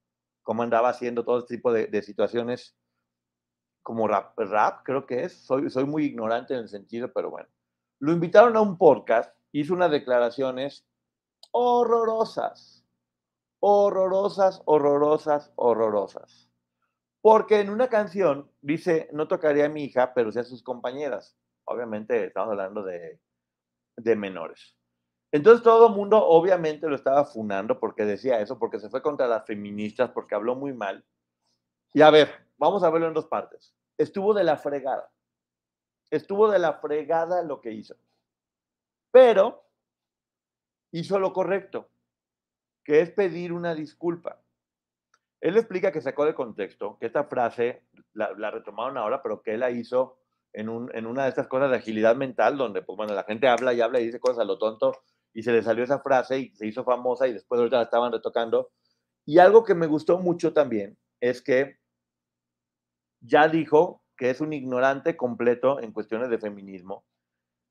[0.43, 2.75] cómo andaba haciendo todo este tipo de, de, situaciones
[3.83, 5.33] como rap, rap, creo que es.
[5.33, 7.49] Soy, soy muy ignorante en el sentido, pero bueno.
[7.99, 10.87] Lo invitaron a un podcast, hizo unas declaraciones
[11.51, 12.85] horrorosas,
[13.59, 16.49] horrorosas, horrorosas, horrorosas.
[17.21, 21.37] Porque en una canción dice, no tocaría a mi hija, pero sí a sus compañeras.
[21.65, 23.19] Obviamente estamos hablando de,
[23.97, 24.78] de menores.
[25.31, 29.27] Entonces todo el mundo obviamente lo estaba funando porque decía eso, porque se fue contra
[29.27, 31.05] las feministas, porque habló muy mal.
[31.93, 33.75] Y a ver, vamos a verlo en dos partes.
[33.97, 35.11] Estuvo de la fregada.
[36.09, 37.95] Estuvo de la fregada lo que hizo.
[39.11, 39.63] Pero
[40.91, 41.89] hizo lo correcto,
[42.83, 44.41] que es pedir una disculpa.
[45.41, 49.53] Él explica que sacó de contexto, que esta frase la, la retomaron ahora, pero que
[49.53, 50.17] él la hizo
[50.53, 53.47] en, un, en una de estas cosas de agilidad mental, donde, pues bueno, la gente
[53.47, 54.93] habla y habla y dice cosas a lo tonto,
[55.33, 58.11] y se le salió esa frase y se hizo famosa y después ahorita la estaban
[58.11, 58.71] retocando.
[59.25, 61.77] Y algo que me gustó mucho también es que
[63.21, 67.05] ya dijo que es un ignorante completo en cuestiones de feminismo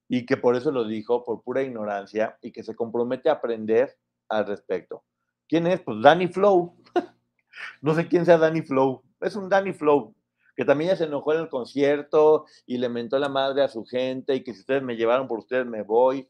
[0.09, 3.99] y que por eso lo dijo, por pura ignorancia, y que se compromete a aprender
[4.29, 5.05] al respecto.
[5.47, 5.81] ¿Quién es?
[5.81, 6.75] Pues Danny Flow.
[7.83, 9.03] no sé quién sea Danny Flow.
[9.21, 10.15] Es un Danny Flow,
[10.57, 13.85] que también ya se enojó en el concierto y le mentó la madre a su
[13.85, 16.29] gente y que si ustedes me llevaron por ustedes me voy.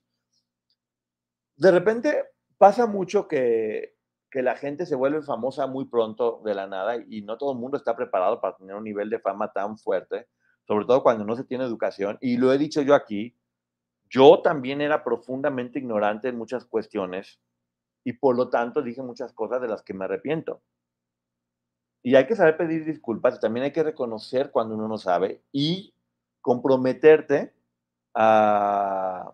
[1.59, 2.25] De repente
[2.57, 3.97] pasa mucho que,
[4.31, 7.59] que la gente se vuelve famosa muy pronto de la nada y no todo el
[7.59, 10.29] mundo está preparado para tener un nivel de fama tan fuerte,
[10.67, 12.17] sobre todo cuando no se tiene educación.
[12.21, 13.37] Y lo he dicho yo aquí,
[14.09, 17.41] yo también era profundamente ignorante en muchas cuestiones
[18.05, 20.63] y por lo tanto dije muchas cosas de las que me arrepiento.
[22.03, 25.43] Y hay que saber pedir disculpas y también hay que reconocer cuando uno no sabe
[25.51, 25.93] y
[26.41, 27.53] comprometerte
[28.15, 29.33] a,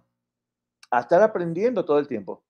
[0.96, 2.44] a estar aprendiendo todo el tiempo.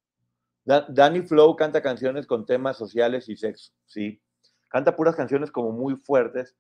[0.65, 4.21] Da- Danny Flow canta canciones con temas sociales y sexo, sí.
[4.69, 6.57] Canta puras canciones como muy fuertes.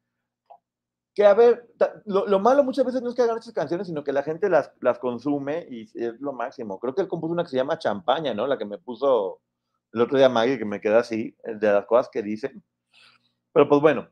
[1.14, 1.68] Que a ver,
[2.07, 4.49] lo, lo malo muchas veces no es que hagan esas canciones, sino que la gente
[4.49, 6.78] las, las consume y es lo máximo.
[6.80, 8.47] Creo que él compuso una que se llama Champaña, ¿no?
[8.47, 9.41] La que me puso
[9.93, 12.64] el otro día Maggie, que me queda así, de las cosas que dicen.
[13.53, 14.09] Pero pues bueno,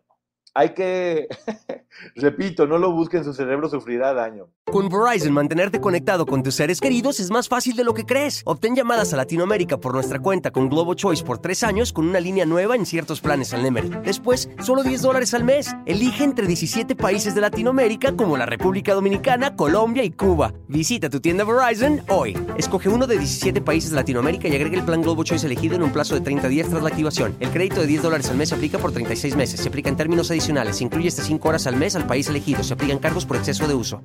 [0.54, 1.28] hay que,
[2.16, 4.48] repito, no lo busquen, su cerebro sufrirá daño.
[4.66, 8.42] Con Verizon, mantenerte conectado con tus seres queridos es más fácil de lo que crees.
[8.44, 12.20] Obtén llamadas a Latinoamérica por nuestra cuenta con Globo Choice por tres años con una
[12.20, 13.90] línea nueva en ciertos planes al Nemery.
[14.04, 15.74] Después, solo 10 dólares al mes.
[15.86, 20.52] Elige entre 17 países de Latinoamérica como la República Dominicana, Colombia y Cuba.
[20.68, 22.38] Visita tu tienda Verizon hoy.
[22.56, 25.82] Escoge uno de 17 países de Latinoamérica y agrega el plan Globo Choice elegido en
[25.82, 27.36] un plazo de 30 días tras la activación.
[27.40, 29.60] El crédito de 10 dólares al mes aplica por 36 meses.
[29.60, 30.41] Se aplica en términos adicionales.
[30.42, 32.64] Se incluye hasta 5 horas al mes al país elegido.
[32.64, 34.02] Se aplican cargos por exceso de uso.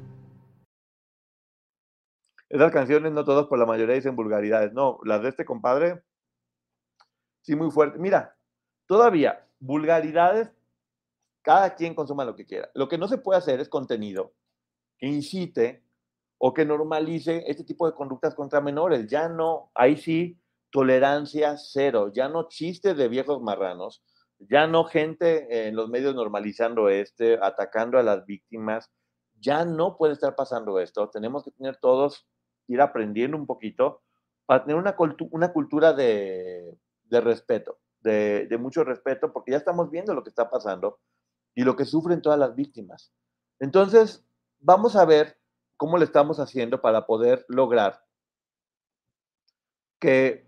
[2.48, 4.72] Esas canciones, no todas, por la mayoría dicen vulgaridades.
[4.72, 6.04] No, las de este compadre,
[7.42, 7.98] sí, muy fuerte.
[7.98, 8.38] Mira,
[8.86, 10.52] todavía, vulgaridades,
[11.42, 12.70] cada quien consuma lo que quiera.
[12.76, 14.34] Lo que no se puede hacer es contenido
[15.00, 15.84] que incite
[16.38, 19.08] o que normalice este tipo de conductas contra menores.
[19.08, 22.12] Ya no, ahí sí, tolerancia cero.
[22.14, 24.04] Ya no chistes de viejos marranos.
[24.40, 28.92] Ya no gente en los medios normalizando este, atacando a las víctimas.
[29.40, 31.10] Ya no puede estar pasando esto.
[31.10, 32.28] Tenemos que tener todos,
[32.68, 34.04] ir aprendiendo un poquito
[34.46, 39.58] para tener una, cultu- una cultura de, de respeto, de, de mucho respeto, porque ya
[39.58, 41.00] estamos viendo lo que está pasando
[41.54, 43.12] y lo que sufren todas las víctimas.
[43.60, 44.26] Entonces,
[44.60, 45.38] vamos a ver
[45.76, 48.04] cómo le estamos haciendo para poder lograr
[50.00, 50.47] que,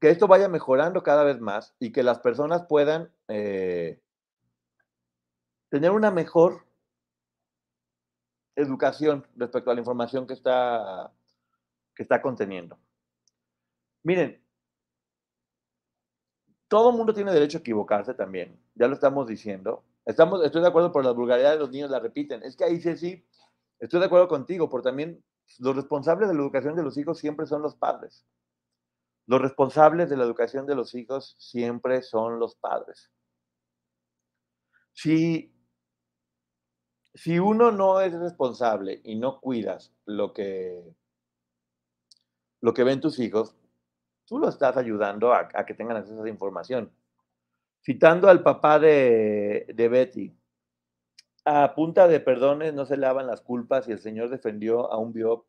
[0.00, 4.00] que esto vaya mejorando cada vez más y que las personas puedan eh,
[5.70, 6.64] tener una mejor
[8.54, 11.12] educación respecto a la información que está,
[11.94, 12.78] que está conteniendo.
[14.02, 14.42] Miren,
[16.68, 19.84] todo mundo tiene derecho a equivocarse también, ya lo estamos diciendo.
[20.04, 22.42] Estamos, estoy de acuerdo por las vulgaridades, los niños la repiten.
[22.42, 23.26] Es que ahí sí, sí,
[23.78, 25.22] estoy de acuerdo contigo, porque también
[25.58, 28.24] los responsables de la educación de los hijos siempre son los padres.
[29.28, 33.12] Los responsables de la educación de los hijos siempre son los padres.
[34.94, 35.54] Si,
[37.12, 40.82] si uno no es responsable y no cuidas lo que,
[42.62, 43.54] lo que ven tus hijos,
[44.24, 46.90] tú lo estás ayudando a, que tengan acceso a esa información.
[47.82, 50.38] Citando al papá de, de Betty,
[51.44, 55.12] a punta de perdones no se lavan las culpas y el señor defendió a un
[55.12, 55.46] bio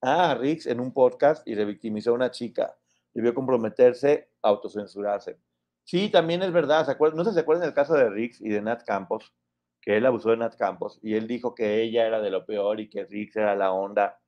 [0.00, 2.76] a Rix en un podcast y revictimizó a una chica.
[3.12, 5.38] Debió comprometerse a autocensurarse.
[5.84, 6.86] Sí, también es verdad.
[7.14, 9.34] No se acuerdan del caso de Rix y de Nat Campos,
[9.80, 12.80] que él abusó de Nat Campos y él dijo que ella era de lo peor
[12.80, 14.20] y que Rix era la onda.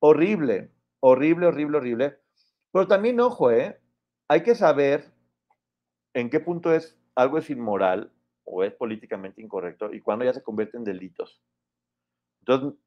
[0.00, 0.70] Horrible,
[1.00, 2.18] horrible, horrible, horrible.
[2.72, 3.80] Pero también, ojo, ¿eh?
[4.28, 5.04] hay que saber
[6.14, 8.12] en qué punto es algo es inmoral
[8.44, 11.40] o es políticamente incorrecto y cuándo ya se convierte en delitos.
[12.40, 12.78] Entonces,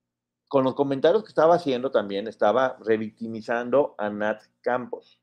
[0.52, 5.18] con los comentarios que estaba haciendo también, estaba revictimizando a Nat Campos.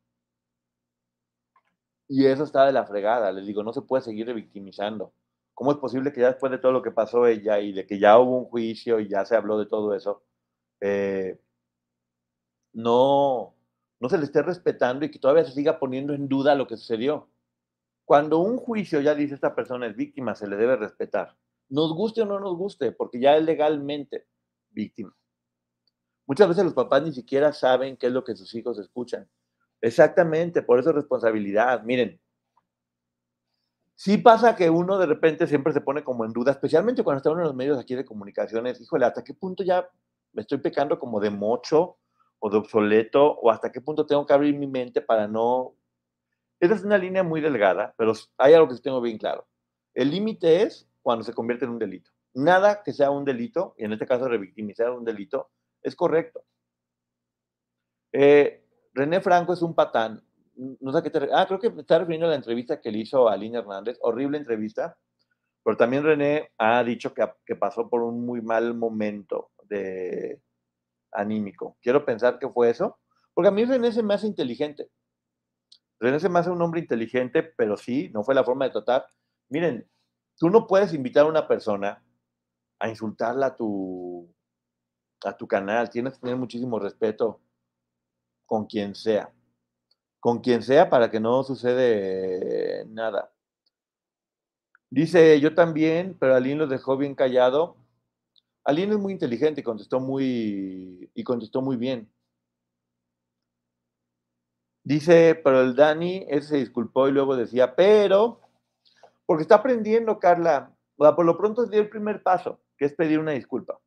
[2.08, 3.30] Y eso está de la fregada.
[3.30, 5.12] Les digo, no se puede seguir revictimizando.
[5.52, 7.98] ¿Cómo es posible que ya después de todo lo que pasó ella y de que
[7.98, 10.22] ya hubo un juicio y ya se habló de todo eso,
[10.80, 11.38] eh,
[12.72, 13.54] no,
[14.00, 16.78] no se le esté respetando y que todavía se siga poniendo en duda lo que
[16.78, 17.28] sucedió?
[18.06, 21.36] Cuando un juicio ya dice esta persona es víctima, se le debe respetar.
[21.68, 24.26] Nos guste o no nos guste, porque ya es legalmente
[24.70, 25.17] víctima.
[26.28, 29.28] Muchas veces los papás ni siquiera saben qué es lo que sus hijos escuchan.
[29.80, 31.82] Exactamente, por eso es responsabilidad.
[31.82, 32.20] Miren,
[34.00, 37.32] Sí pasa que uno de repente siempre se pone como en duda, especialmente cuando está
[37.32, 39.90] uno en los medios aquí de comunicaciones, híjole, ¿hasta qué punto ya
[40.32, 41.96] me estoy pecando como de mocho
[42.38, 43.32] o de obsoleto?
[43.40, 45.74] ¿O hasta qué punto tengo que abrir mi mente para no...
[46.60, 49.48] Esa es una línea muy delgada, pero hay algo que tengo bien claro.
[49.94, 52.12] El límite es cuando se convierte en un delito.
[52.34, 55.50] Nada que sea un delito, y en este caso revictimizar un delito,
[55.82, 56.44] es correcto.
[58.12, 58.64] Eh,
[58.94, 60.22] René Franco es un patán.
[60.56, 61.28] No sé qué te...
[61.32, 63.98] Ah, creo que está refiriendo a la entrevista que le hizo a Lina Hernández.
[64.00, 64.98] Horrible entrevista.
[65.62, 70.40] Pero también René ha dicho que, que pasó por un muy mal momento de
[71.12, 71.76] anímico.
[71.80, 72.98] Quiero pensar que fue eso.
[73.34, 74.90] Porque a mí René se me hace inteligente.
[76.00, 79.06] René se me hace un hombre inteligente, pero sí, no fue la forma de tratar.
[79.48, 79.88] Miren,
[80.36, 82.02] tú no puedes invitar a una persona
[82.80, 84.32] a insultarla a tu,
[85.24, 85.90] a tu canal.
[85.90, 87.40] Tienes que tener muchísimo respeto
[88.46, 89.32] con quien sea.
[90.20, 93.32] Con quien sea para que no sucede nada.
[94.90, 97.76] Dice, yo también, pero Aline lo dejó bien callado.
[98.64, 102.10] Aline es muy inteligente y contestó muy, y contestó muy bien.
[104.82, 108.40] Dice, pero el Dani, ese se disculpó y luego decía, pero,
[109.26, 110.74] porque está aprendiendo, Carla.
[110.96, 113.78] O sea, por lo pronto dio el primer paso, que es pedir una disculpa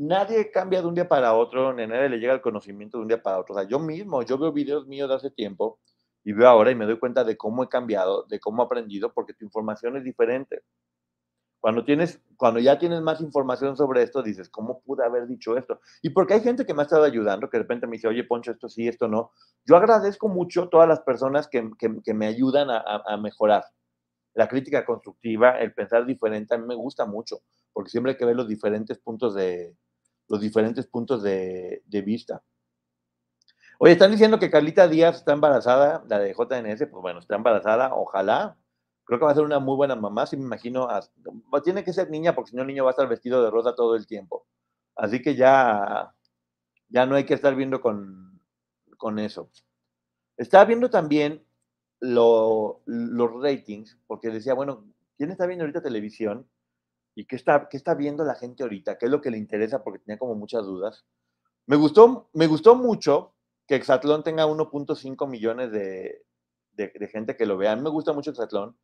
[0.00, 3.08] nadie cambia de un día para otro, ni nadie le llega el conocimiento de un
[3.08, 3.54] día para otro.
[3.54, 5.78] O sea, yo mismo, yo veo videos míos de hace tiempo
[6.24, 9.12] y veo ahora y me doy cuenta de cómo he cambiado, de cómo he aprendido,
[9.12, 10.62] porque tu información es diferente.
[11.60, 15.80] Cuando, tienes, cuando ya tienes más información sobre esto, dices, ¿cómo pude haber dicho esto?
[16.00, 18.24] Y porque hay gente que me ha estado ayudando, que de repente me dice, oye,
[18.24, 19.32] Poncho, esto sí, esto no.
[19.66, 23.64] Yo agradezco mucho todas las personas que, que, que me ayudan a, a, mejorar.
[24.32, 27.40] La crítica constructiva, el pensar diferente, a mí me gusta mucho,
[27.74, 29.76] porque siempre hay que ver los diferentes puntos de,
[30.30, 32.42] los diferentes puntos de, vista.
[33.80, 37.94] Oye, están diciendo que Carlita Díaz está embarazada, la de JNS, pues bueno, está embarazada,
[37.94, 38.56] ojalá.
[39.04, 40.88] Creo que va a ser una muy buena mamá, si me imagino.
[41.64, 43.74] tiene que ser niña, porque si no el niño va a estar vestido de rosa
[43.74, 44.46] todo el tiempo.
[44.94, 46.14] Así que ya,
[46.88, 48.40] ya no hay que estar viendo con,
[48.98, 49.50] con eso.
[50.36, 51.44] Estaba viendo también
[51.98, 54.84] los ratings, porque decía, bueno,
[55.16, 56.48] ¿quién está viendo ahorita televisión?
[57.20, 59.84] Y qué está, qué está viendo la gente ahorita, qué es lo que le interesa,
[59.84, 61.04] porque tenía como muchas dudas.
[61.66, 63.34] Me gustó, me gustó mucho
[63.66, 66.24] que Exatlón tenga 1.5 millones de,
[66.72, 67.82] de, gente que lo vean.
[67.82, 68.74] Me gusta mucho Exatlón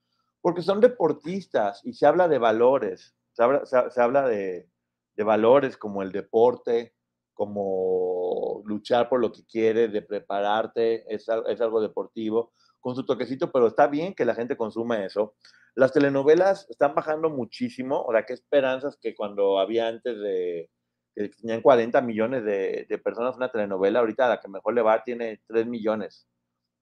[0.42, 4.68] porque son deportistas y se habla de valores, se habla, se, habla de,
[5.14, 6.94] de, valores como el deporte,
[7.32, 13.50] como luchar por lo que quieres, de prepararte, es, es algo deportivo, con su toquecito,
[13.50, 15.36] pero está bien que la gente consuma eso.
[15.76, 18.02] Las telenovelas están bajando muchísimo.
[18.02, 20.70] O sea, qué esperanzas que cuando había antes de
[21.14, 25.40] que tenían 40 millones de, personas una telenovela, ahorita la que mejor le va tiene
[25.46, 26.26] 3 millones.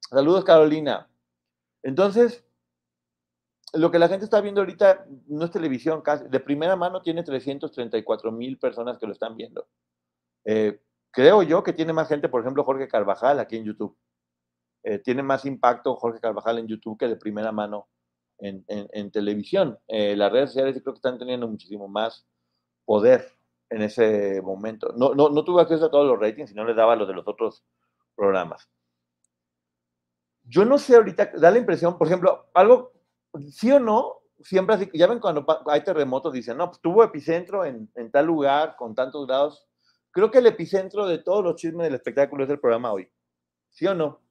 [0.01, 1.09] Saludos, Carolina.
[1.83, 2.45] Entonces,
[3.73, 6.29] lo que la gente está viendo ahorita no es televisión, casi.
[6.29, 9.69] De primera mano tiene 334 mil personas que lo están viendo.
[10.45, 10.81] Eh,
[11.11, 13.97] creo yo que tiene más gente, por ejemplo, Jorge Carvajal aquí en YouTube.
[14.85, 17.89] Eh, tiene más impacto Jorge Carvajal en YouTube que de primera mano
[18.39, 19.79] en, televisión.
[19.89, 22.27] Eh, las redes sociales creo que están teniendo muchísimo más
[22.85, 23.33] poder
[23.71, 24.93] en ese momento.
[24.97, 27.27] No, no, no tuve acceso a todos los ratings, sino les daba los de los
[27.27, 27.65] otros
[28.15, 28.69] programas.
[30.45, 32.93] Yo no sé ahorita, da la impresión, por ejemplo, algo,
[33.51, 37.65] sí o no, siempre así, ya ven cuando hay terremotos, dicen, no, pues tuvo epicentro
[37.65, 39.67] en, en tal lugar, con tantos grados.
[40.11, 43.09] Creo que el epicentro de todos los chismes del espectáculo es el programa hoy.
[43.71, 44.24] ¿Sí o no?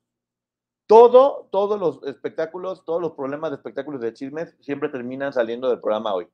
[0.88, 5.80] Todo, todos los espectáculos, todos los problemas de espectáculos de chismes siempre terminan saliendo del
[5.80, 6.28] programa hoy.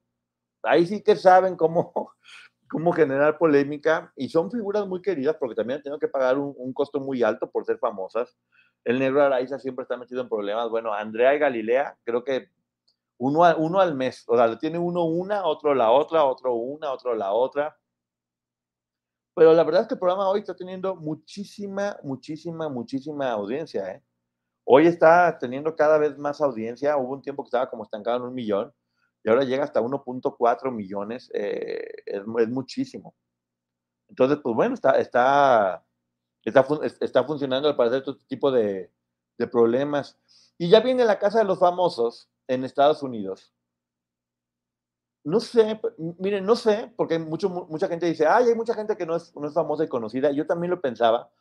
[0.64, 2.14] Ahí sí que saben cómo,
[2.70, 7.00] cómo generar polémica y son figuras muy queridas porque también tenido que pagar un, costo
[7.00, 8.38] muy alto por ser famosas.
[8.84, 10.70] El negro Araiza siempre está metido en problemas.
[10.70, 12.50] Bueno, Andrea y Galilea, creo que
[13.18, 17.14] uno, uno al mes, o sea, tiene uno una, otro la otra, otro una, otro
[17.16, 17.78] la otra.
[19.36, 24.04] Pero la verdad es que el programa hoy está teniendo muchísima, muchísima, muchísima audiencia, ¿eh?
[24.72, 26.95] Hoy está teniendo cada vez más audiencia.
[26.95, 28.72] Hubo un tiempo que estaba como estancado en un millón
[29.24, 31.32] y ahora llega hasta 1.4 millones.
[31.34, 33.15] Eh, es, muchísimo.
[34.07, 35.84] Entonces, pues bueno, está,
[37.26, 38.91] funcionando al parecer todo este tipo de,
[39.51, 40.20] problemas.
[40.59, 43.51] Y ya viene la casa de los famosos en Estados Unidos.
[45.24, 45.82] No sé,
[46.20, 49.47] miren, no sé, porque mucha gente dice, ay, hay mucha gente que no es, no
[49.47, 50.30] es famosa y conocida.
[50.30, 51.32] Yo también lo pensaba.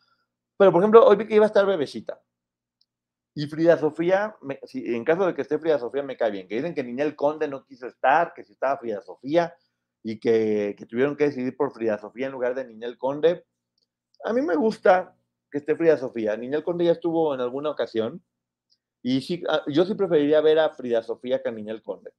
[0.57, 2.19] Pero, por ejemplo, hoy vi que iba a estar Bebecita.
[3.39, 4.35] Y Frida Sofía,
[4.65, 6.49] si, en caso de que esté Frida Sofía, me cae bien.
[6.49, 9.55] Que dicen que Ninel Conde no quiso estar, que si estaba Frida Sofía
[10.03, 13.45] y que, que, tuvieron que decidir por Frida Sofía en lugar de Ninel Conde.
[14.25, 15.17] A mí me gusta
[15.53, 16.37] que esté Frida Sofía.
[16.37, 18.25] Ninel Conde ya estuvo en alguna ocasión
[19.05, 22.11] Y sí, ah, yo sí preferiría ver a Frida Sofía Caminel Conde,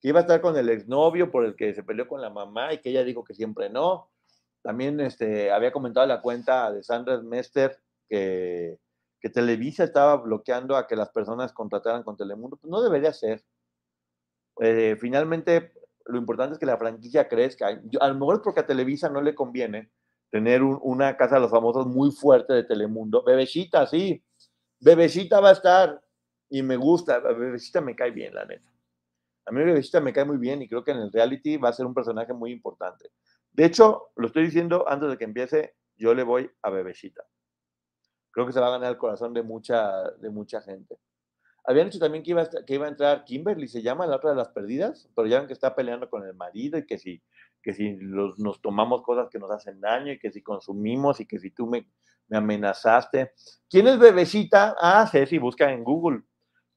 [0.00, 2.72] que iba a estar con el exnovio por el que se peleó con la mamá
[2.72, 4.10] y que ella dijo que siempre no.
[4.60, 8.80] También este, había comentado la cuenta de Sandra Mester que,
[9.24, 12.58] que Televisa estaba bloqueando a que las personas contrataran con Telemundo.
[12.58, 13.42] Pues no debería ser.
[14.60, 15.72] Eh, finalmente,
[16.04, 17.80] lo importante es que la franquicia crezca.
[17.84, 19.90] Yo, a lo mejor es porque a Televisa no le conviene
[20.30, 23.24] tener un- una casa de los famosos muy fuerte de Telemundo.
[23.24, 24.22] Bebecita, sí.
[24.80, 26.02] Bebecita va a estar
[26.50, 27.20] y me gusta.
[27.20, 28.70] Bebecita me cae bien, la neta.
[29.46, 31.72] A mí Bebecita me cae muy bien y creo que en el reality va a
[31.72, 33.10] ser un personaje muy importante.
[33.52, 37.24] De hecho, lo estoy diciendo antes de que empiece, yo le voy a Bebecita.
[38.34, 40.98] Creo que se va a ganar el corazón de mucha, de mucha gente.
[41.66, 44.30] Habían dicho también que iba, a, que iba a entrar Kimberly, se llama la otra
[44.30, 47.22] de las perdidas, pero ya ven que está peleando con el marido y que si,
[47.62, 51.26] que si los- nos tomamos cosas que nos hacen daño y que si consumimos y
[51.26, 51.88] que si tú me,
[52.28, 53.32] me amenazaste.
[53.70, 54.76] ¿Quién es Bebecita?
[54.78, 56.22] Ah, Ceci, busca en Google.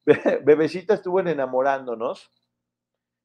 [0.06, 2.30] Be- Bebecita estuvo en Enamorándonos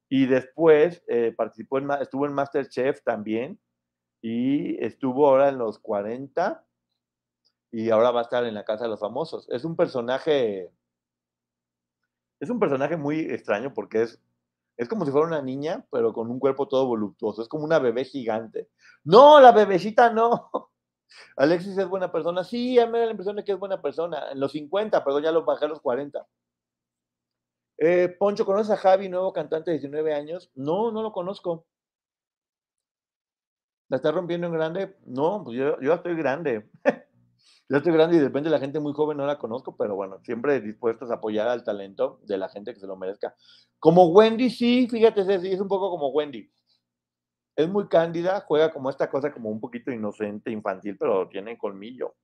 [0.10, 3.60] y después eh, participó estuvo en Masterchef también
[4.22, 6.66] y estuvo ahora en los 40
[7.74, 9.50] y ahora va a estar en la Casa de los Famosos.
[9.50, 10.72] Es un personaje,
[12.40, 14.22] es un personaje muy extraño porque es,
[14.78, 17.42] es como si fuera una niña, pero con un cuerpo todo voluptuoso.
[17.42, 18.70] Es como una bebé gigante.
[19.04, 20.52] No, la bebecita no.
[21.36, 22.44] Alexis es buena persona.
[22.44, 24.32] Sí, a mí me da la impresión de que es buena persona.
[24.32, 26.28] En los 50, perdón, ya lo bajé a los 40.
[27.80, 30.52] Eh, Poncho, ¿conoces a Javi, nuevo cantante de 19 años?
[30.54, 31.66] No, no lo conozco.
[33.90, 34.96] ¿La está rompiendo en grande?
[35.06, 36.70] No, pues yo, yo estoy grande.
[37.70, 40.62] yo estoy grande y de la gente muy joven no la conozco, pero bueno, siempre
[40.62, 43.36] dispuestos a apoyar al talento de la gente que se lo merezca.
[43.80, 46.52] Como Wendy, sí, fíjate, Ceci, es un poco como Wendy.
[47.56, 52.16] Es muy cándida, juega como esta cosa como un poquito inocente, infantil, pero tiene colmillo.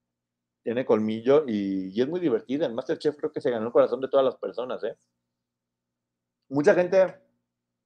[0.63, 2.65] Tiene colmillo y, y es muy divertida.
[2.65, 4.97] En Masterchef creo que se ganó el corazón de todas las personas, ¿eh?
[6.49, 7.15] Mucha gente,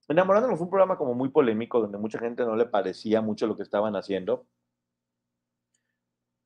[0.08, 3.56] Enamorándonos fue un programa como muy polémico, donde mucha gente no le parecía mucho lo
[3.56, 4.46] que estaban haciendo.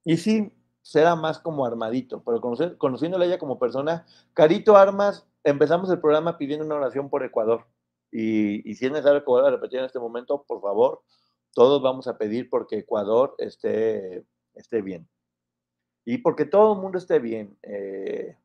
[0.04, 0.54] Y sí,
[0.88, 6.38] será más como armadito, pero conocer, conociéndola ella como persona, Carito Armas, empezamos el programa
[6.38, 7.68] pidiendo una oración por Ecuador.
[8.10, 11.04] Y, y si es necesario que vuelva a repetir en este momento, por favor,
[11.54, 14.24] todos vamos a pedir porque Ecuador esté,
[14.54, 15.10] esté bien.
[16.06, 17.58] Y porque todo el mundo esté bien.
[17.64, 18.38] Eh,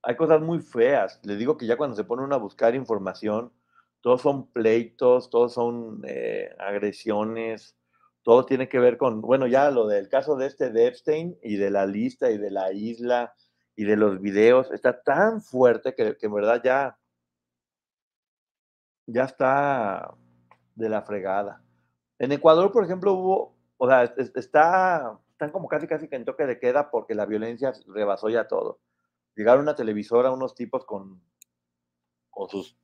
[0.00, 1.18] hay cosas muy feas.
[1.24, 3.52] Les digo que ya cuando se pone uno a buscar información,
[4.00, 7.76] todos son pleitos, todos son eh, agresiones,
[8.22, 11.56] todo tiene que ver con, bueno, ya lo del caso de este de Epstein y
[11.56, 13.34] de la lista y de la isla
[13.76, 16.98] y de los videos, está tan fuerte que, que en verdad ya,
[19.06, 20.14] ya está
[20.74, 21.62] de la fregada.
[22.18, 26.24] En Ecuador, por ejemplo, hubo, o sea, es- está, están como casi casi que en
[26.24, 28.80] toque de queda porque la violencia rebasó ya todo.
[29.36, 31.20] Llegaron a una televisora unos tipos con,
[32.30, 32.76] con sus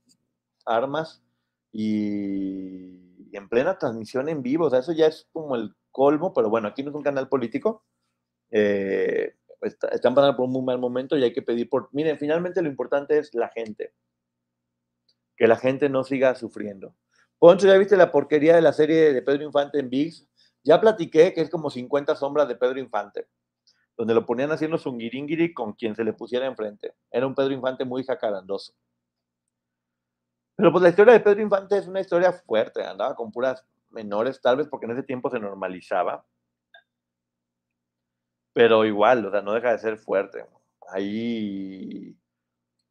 [0.66, 1.22] armas
[1.72, 6.32] y, y en plena transmisión en vivo, o sea, eso ya es como el colmo,
[6.34, 7.84] pero bueno, aquí no es un canal político,
[8.50, 12.18] eh, está- están pasando por un muy mal momento y hay que pedir por, miren,
[12.18, 13.94] finalmente lo importante es la gente,
[15.36, 16.94] que la gente no siga sufriendo.
[17.38, 20.28] Poncho, ¿ya viste la porquería de la serie de Pedro Infante en VIX?
[20.64, 23.26] Ya platiqué que es como 50 sombras de Pedro Infante,
[23.96, 26.94] donde lo ponían haciendo su guiringuiri con quien se le pusiera enfrente.
[27.10, 28.74] Era un Pedro Infante muy jacarandoso.
[30.58, 34.40] Pero pues la historia de Pedro Infante es una historia fuerte, andaba con puras menores,
[34.40, 36.26] tal vez porque en ese tiempo se normalizaba.
[38.52, 40.44] Pero igual, o sea, no deja de ser fuerte.
[40.90, 42.16] Ahí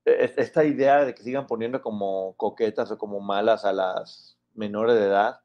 [0.05, 4.95] es- esta idea de que sigan poniendo como coquetas o como malas a las menores
[4.97, 5.41] de edad,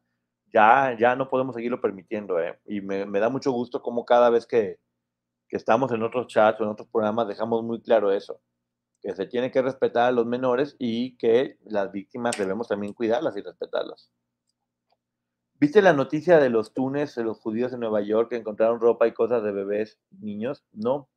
[0.53, 2.61] ya, ya no podemos seguirlo permitiendo, ¿eh?
[2.67, 4.81] Y me, me da mucho gusto como cada vez que,
[5.49, 8.41] que estamos en otros chats o en otros programas dejamos muy claro eso,
[9.03, 13.37] que se tiene que respetar a los menores y que las víctimas debemos también cuidarlas
[13.37, 14.11] y respetarlas.
[15.59, 19.07] ¿Viste la noticia de los túneles de los judíos en Nueva York que encontraron ropa
[19.07, 20.65] y cosas de bebés, niños?
[20.73, 21.09] No.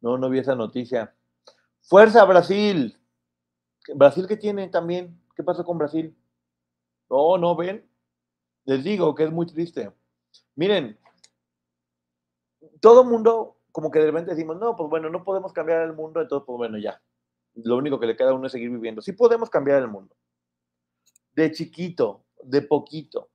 [0.00, 1.14] No, no vi esa noticia.
[1.82, 2.96] ¡Fuerza, Brasil!
[3.94, 5.20] ¿Brasil qué tiene también?
[5.34, 6.16] ¿Qué pasó con Brasil?
[7.10, 7.86] No, no, ven.
[8.64, 9.92] Les digo que es muy triste.
[10.56, 10.98] Miren,
[12.80, 16.20] todo mundo, como que de repente decimos, no, pues bueno, no podemos cambiar el mundo,
[16.20, 17.00] entonces, pues bueno, ya.
[17.54, 19.00] Lo único que le queda a uno es seguir viviendo.
[19.00, 20.16] Sí podemos cambiar el mundo.
[21.30, 23.30] De chiquito, de poquito.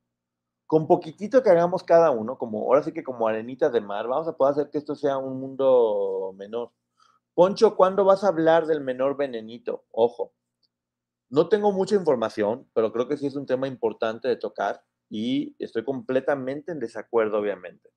[0.68, 4.28] Con poquitito que hagamos cada uno, como ahora sí que como arenitas de mar, vamos
[4.28, 6.72] a poder hacer que esto sea un mundo menor.
[7.34, 9.86] Poncho, ¿cuándo vas a hablar del menor venenito?
[9.92, 10.34] Ojo,
[11.30, 15.56] no tengo mucha información, pero creo que sí es un tema importante de tocar y
[15.58, 17.94] estoy completamente en desacuerdo, obviamente.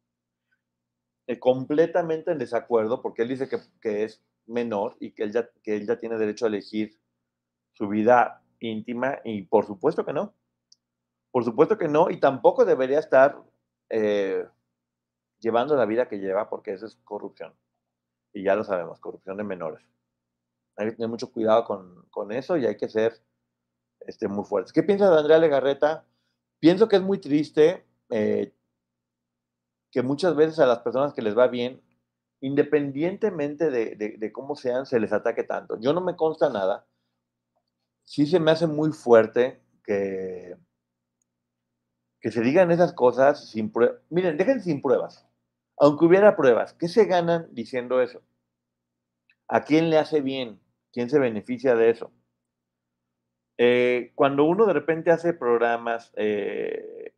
[1.27, 5.49] Eh, completamente en desacuerdo porque él dice que, que es menor y que él, ya,
[5.63, 6.99] que él ya tiene derecho a elegir
[7.73, 10.35] su vida íntima y por supuesto que no.
[11.31, 13.43] Por supuesto que no y tampoco debería estar
[13.91, 14.47] eh,
[15.39, 17.55] llevando la vida que lleva porque eso es corrupción.
[18.33, 19.85] Y ya lo sabemos, corrupción de menores.
[20.77, 23.21] Hay que tener mucho cuidado con, con eso y hay que ser
[24.01, 24.73] este, muy fuertes.
[24.73, 26.05] ¿Qué piensas de Andrea Legarreta?
[26.61, 28.53] Pienso que es muy triste eh,
[29.97, 31.81] que muchas veces a las personas que les va bien,
[32.43, 35.81] independientemente de, de, cómo sean, se les ataque tanto.
[35.81, 36.87] Yo no me consta nada.
[38.05, 40.55] Sí se me hace muy fuerte que,
[42.21, 44.03] que se digan esas cosas sin pruebas.
[44.11, 45.27] Miren, dejen sin pruebas.
[45.79, 48.21] Aunque hubiera pruebas, ¿qué se ganan diciendo eso?
[49.49, 50.61] ¿A quién le hace bien?
[50.93, 52.13] ¿Quién se beneficia de eso?
[53.57, 57.15] Eh, cuando uno de repente hace programas, eh,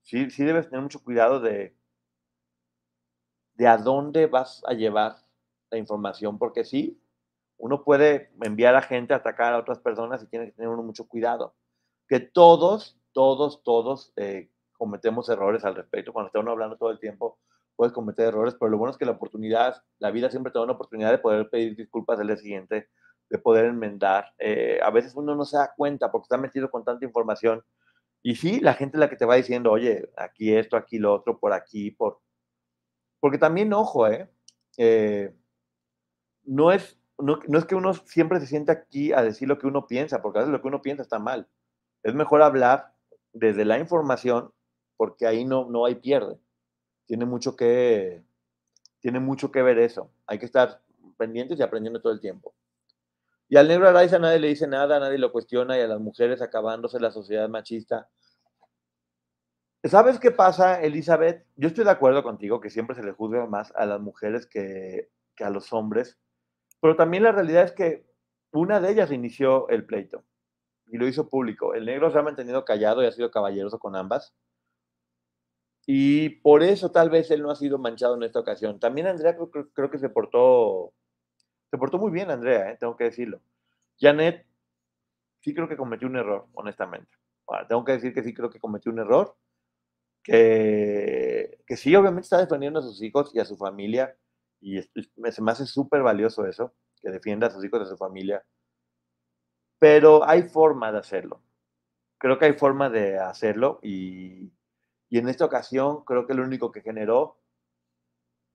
[0.00, 1.76] sí, sí debes tener mucho cuidado de,
[3.54, 5.16] de a dónde vas a llevar
[5.70, 7.00] la información, porque sí,
[7.58, 10.82] uno puede enviar a gente a atacar a otras personas y tiene que tener uno
[10.82, 11.54] mucho cuidado.
[12.08, 16.12] Que todos, todos, todos eh, cometemos errores al respecto.
[16.12, 17.38] Cuando está uno hablando todo el tiempo,
[17.76, 20.64] puedes cometer errores, pero lo bueno es que la oportunidad, la vida siempre te da
[20.64, 22.88] una oportunidad de poder pedir disculpas el día siguiente,
[23.30, 24.26] de poder enmendar.
[24.38, 27.62] Eh, a veces uno no se da cuenta porque está metido con tanta información.
[28.22, 31.14] Y sí, la gente es la que te va diciendo, oye, aquí esto, aquí lo
[31.14, 32.20] otro, por aquí, por...
[33.22, 34.28] Porque también, ojo, ¿eh?
[34.76, 35.32] eh
[36.42, 39.68] no, es, no, no, es que uno siempre se sienta aquí a decir lo que
[39.68, 41.46] uno piensa, porque a veces lo que uno piensa está mal.
[42.02, 42.92] Es mejor hablar
[43.32, 44.52] desde la información,
[44.96, 46.36] porque ahí no, no hay pierde.
[47.06, 48.24] Tiene mucho que,
[48.98, 50.10] tiene mucho que ver eso.
[50.26, 50.82] Hay que estar
[51.16, 52.56] pendientes y aprendiendo todo el tiempo.
[53.48, 56.42] Y al negro Araiza nadie le dice nada, nadie lo cuestiona y a las mujeres
[56.42, 58.08] acabándose la sociedad machista.
[59.84, 61.44] ¿Sabes qué pasa, Elizabeth?
[61.56, 65.10] Yo estoy de acuerdo contigo que siempre se le juzga más a las mujeres que,
[65.40, 66.20] a los hombres,
[66.80, 68.06] pero también la realidad es que
[68.52, 70.22] una de ellas inició el pleito
[70.86, 71.74] y lo hizo público.
[71.74, 74.32] El negro se ha mantenido callado y ha sido caballeroso con ambas.
[75.84, 78.78] Y por eso tal vez él no ha sido manchado en esta ocasión.
[78.78, 79.36] También Andrea
[79.74, 80.92] creo, que se portó
[81.70, 82.76] se portó muy bien Andrea, ¿eh?
[82.78, 83.40] tengo que decirlo.
[83.98, 84.46] Janet,
[85.40, 87.10] sí creo que cometió un error, honestamente.
[87.68, 89.36] Tengo que decir que sí creo que cometió un error,
[90.22, 94.16] que, que sí, obviamente está defendiendo a sus hijos y a su familia,
[94.60, 97.96] y se me hace súper valioso eso, que defienda a sus hijos y a su
[97.96, 98.44] familia.
[99.78, 101.42] Pero hay forma de hacerlo.
[102.18, 104.52] Creo que hay forma de hacerlo y,
[105.08, 107.40] y en esta ocasión creo que lo único que generó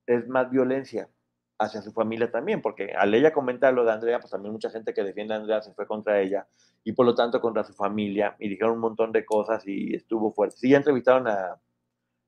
[0.06, 1.10] es más violencia
[1.58, 4.94] hacia su familia también, porque al ella comentar lo de Andrea, pues también mucha gente
[4.94, 6.46] que defiende a Andrea se fue contra ella
[6.84, 10.32] y por lo tanto contra su familia y dijeron un montón de cosas y estuvo
[10.32, 10.56] fuerte.
[10.56, 11.60] Sí, entrevistaron a,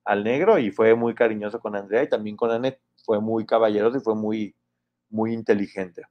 [0.05, 3.99] al negro y fue muy cariñoso con Andrea y también con Anet, fue muy caballeroso
[3.99, 4.55] y fue muy,
[5.09, 6.03] muy inteligente.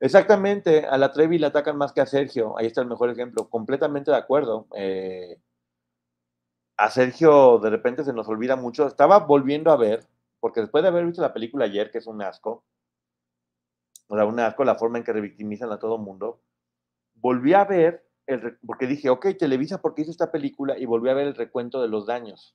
[0.00, 3.48] Exactamente, a la Trevi le atacan más que a Sergio, ahí está el mejor ejemplo,
[3.48, 4.66] completamente de acuerdo.
[4.76, 5.38] Eh,
[6.76, 10.06] a Sergio de repente se nos olvida mucho, estaba volviendo a ver
[10.44, 12.66] porque después de haber visto la película ayer, que es un asco,
[14.08, 16.42] o sea, un asco la forma en que revictimizan a todo mundo,
[17.14, 20.78] volví a ver, el, porque dije, ok, Televisa, ¿por qué hizo esta película?
[20.78, 22.54] Y volví a ver el recuento de los daños.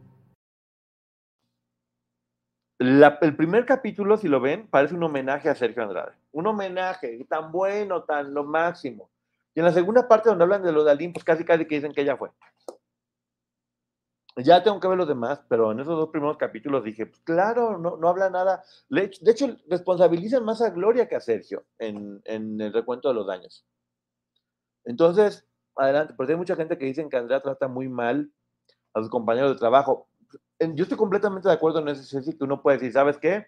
[2.81, 6.13] El primer capítulo, si lo ven, parece un homenaje a Sergio Andrade.
[6.31, 9.11] Un homenaje tan bueno, tan lo máximo.
[9.53, 11.93] Y en la segunda parte, donde hablan de lo de pues casi casi que dicen
[11.93, 12.31] que ella fue.
[14.37, 17.77] Ya tengo que ver los demás, pero en esos dos primeros capítulos dije, pues claro,
[17.77, 18.63] no, no habla nada.
[18.89, 23.27] De hecho, responsabilizan más a Gloria que a Sergio en, en el recuento de los
[23.27, 23.63] daños.
[24.85, 28.31] Entonces, adelante, porque hay mucha gente que dicen que Andrea trata muy mal
[28.95, 30.07] a sus compañeros de trabajo
[30.73, 33.47] yo estoy completamente de acuerdo en ese sentido que uno puede decir, ¿sabes qué?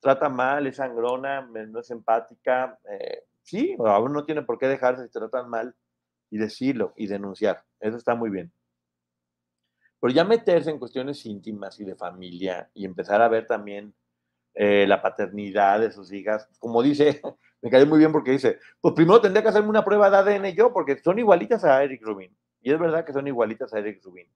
[0.00, 2.78] Trata mal, es sangrona, no es empática.
[2.90, 5.74] Eh, sí, uno no tiene por qué dejarse si tratan mal
[6.30, 7.64] y decirlo y denunciar.
[7.80, 8.52] Eso está muy bien.
[10.00, 13.94] Pero ya meterse en cuestiones íntimas y de familia y empezar a ver también
[14.54, 17.22] eh, la paternidad de sus hijas, como dice,
[17.62, 20.54] me cayó muy bien porque dice, pues primero tendría que hacerme una prueba de ADN
[20.54, 22.36] yo, porque son igualitas a Eric Rubin.
[22.60, 24.26] Y es verdad que son igualitas a Eric Rubin.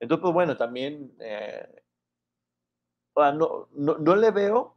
[0.00, 1.82] Entonces, pues bueno, también eh,
[3.16, 4.76] no, no, no le veo,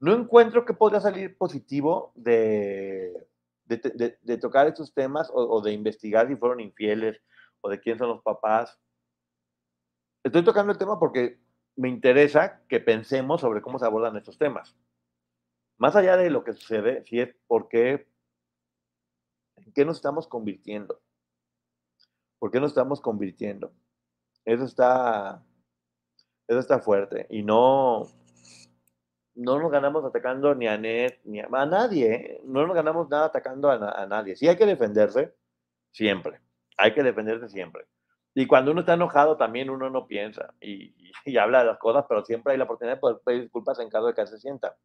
[0.00, 3.26] no encuentro que podría salir positivo de-
[4.22, 7.20] de tocar estos temas o, o de investigar si fueron infieles
[7.60, 8.78] o de quién son los papás.
[10.24, 11.38] Estoy tocando el tema porque
[11.76, 14.76] me interesa que pensemos sobre cómo se abordan estos temas.
[15.78, 18.08] Más allá de lo que sucede, si es por qué,
[19.56, 21.00] en qué nos estamos convirtiendo.
[22.38, 23.72] ¿Por qué nos estamos convirtiendo?
[24.46, 25.42] Eso está,
[26.48, 27.26] eso está fuerte.
[27.30, 28.06] Y no,
[29.34, 32.14] no nos ganamos atacando ni a ni a, nadie.
[32.14, 32.40] ¿eh?
[32.44, 34.36] No nos ganamos nada atacando a, a nadie.
[34.36, 35.34] Sí hay que defenderse,
[35.92, 36.40] siempre.
[36.78, 37.86] Hay que defenderse siempre.
[38.34, 41.78] Y cuando uno está enojado, también uno no piensa y, y- y habla de las
[41.78, 44.38] cosas, pero siempre hay la oportunidad de poder pedir disculpas en caso de que se
[44.38, 44.76] sienta.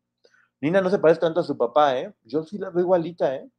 [0.62, 2.14] Nina no se parece tanto a su papá, ¿eh?
[2.24, 3.49] Yo sí la veo igualita, ¿eh?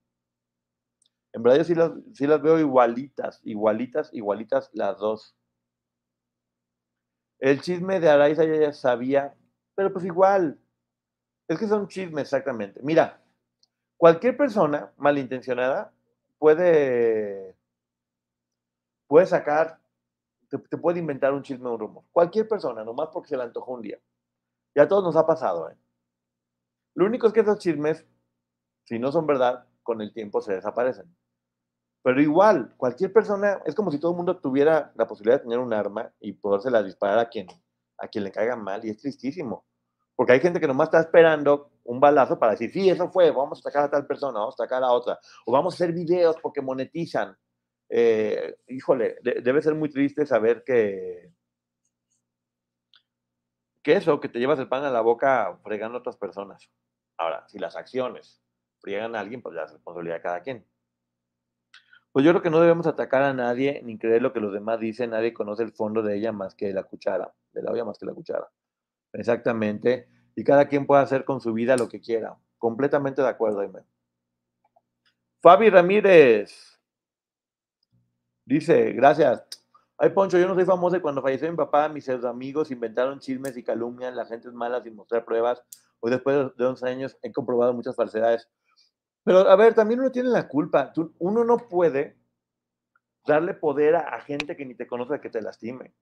[1.34, 5.36] En verdad yo sí las, sí las veo igualitas, igualitas, igualitas las dos.
[7.43, 9.34] El chisme de Araiza ya, ya sabía,
[9.74, 10.61] pero pues igual.
[11.49, 12.78] Es que son chismes exactamente.
[12.84, 13.20] Mira,
[13.97, 15.93] cualquier persona malintencionada
[16.38, 17.57] puede,
[19.09, 19.80] puede sacar,
[20.49, 22.05] te, puede inventar un chisme o un rumor.
[22.12, 23.99] Cualquier persona, nomás porque se le antojó un día.
[24.72, 25.76] Y a todos nos ha pasado, ¿eh?
[26.95, 28.07] Lo único es que esos chismes,
[28.84, 31.12] si no son verdad, con el tiempo se desaparecen.
[32.03, 35.59] Pero igual, cualquier persona, es como si todo el mundo tuviera la posibilidad de tener
[35.59, 37.46] un arma y podérsela disparar a quien,
[37.98, 39.64] a quien le caiga mal, y es tristísimo.
[40.16, 43.59] Porque hay gente que nomás está esperando un balazo para decir, sí, eso fue, vamos
[43.59, 46.36] a atacar a tal persona, vamos a atacar a otra, o vamos a hacer videos
[46.42, 47.36] porque monetizan.
[47.88, 51.32] Eh, híjole, de- debe ser muy triste saber que,
[53.82, 56.70] que eso, que te llevas el pan a la boca fregando a otras personas.
[57.16, 58.42] Ahora, si las acciones
[58.80, 60.66] friegan a alguien, pues es responsabilidad de cada quien.
[62.13, 64.79] Pues yo creo que no debemos atacar a nadie ni creer lo que los demás
[64.79, 65.11] dicen.
[65.11, 68.05] Nadie conoce el fondo de ella más que la cuchara, de la olla más que
[68.05, 68.49] la cuchara.
[69.15, 70.09] Exactamente.
[70.37, 72.37] Y cada quien puede hacer con su vida lo que quiera.
[72.59, 73.81] Completamente de acuerdo, Aime.
[75.41, 76.79] Fabi Ramírez
[78.45, 79.43] dice, gracias.
[79.97, 83.57] Ay, Poncho, yo no soy famosa y cuando falleció mi papá, mis amigos inventaron chismes
[83.57, 85.63] y calumnian, la gente es mala sin mostrar pruebas.
[86.01, 88.49] Hoy, después de 11 años, he comprobado muchas falsedades.
[89.25, 90.93] Pero, a ver, también uno tiene la culpa.
[91.18, 92.16] Uno no puede
[93.27, 95.93] darle poder a, gente que ni te conoce que te lastime.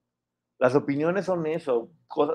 [0.59, 1.91] Las opiniones son eso,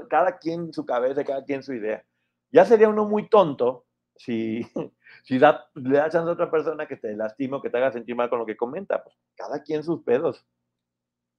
[0.09, 2.05] cada quien su cabeza, cada quien su idea.
[2.51, 4.63] Ya sería uno muy tonto si,
[5.25, 7.93] si da- le da chance a otra persona que te lastime o que te haga
[7.93, 9.03] sentir mal con lo que comenta.
[9.03, 10.45] Pues cada quien sus pedos.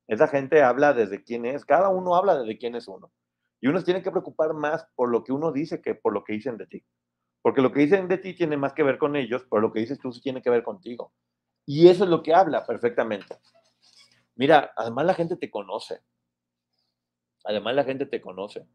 [0.07, 3.11] Esa gente habla desde quién es, cada uno habla desde quién es uno.
[3.59, 6.23] Y uno se tiene que preocupar más por lo que uno dice que por lo
[6.23, 6.85] que dicen de ti.
[7.47, 9.79] Porque lo que dicen de ti tiene más que ver con ellos, pero lo que
[9.79, 11.13] dices tú sí tiene que ver contigo.
[11.65, 13.37] Y eso es lo que habla perfectamente.
[14.35, 16.01] Mira, además la gente te conoce.
[17.45, 18.67] Además la gente te conoce.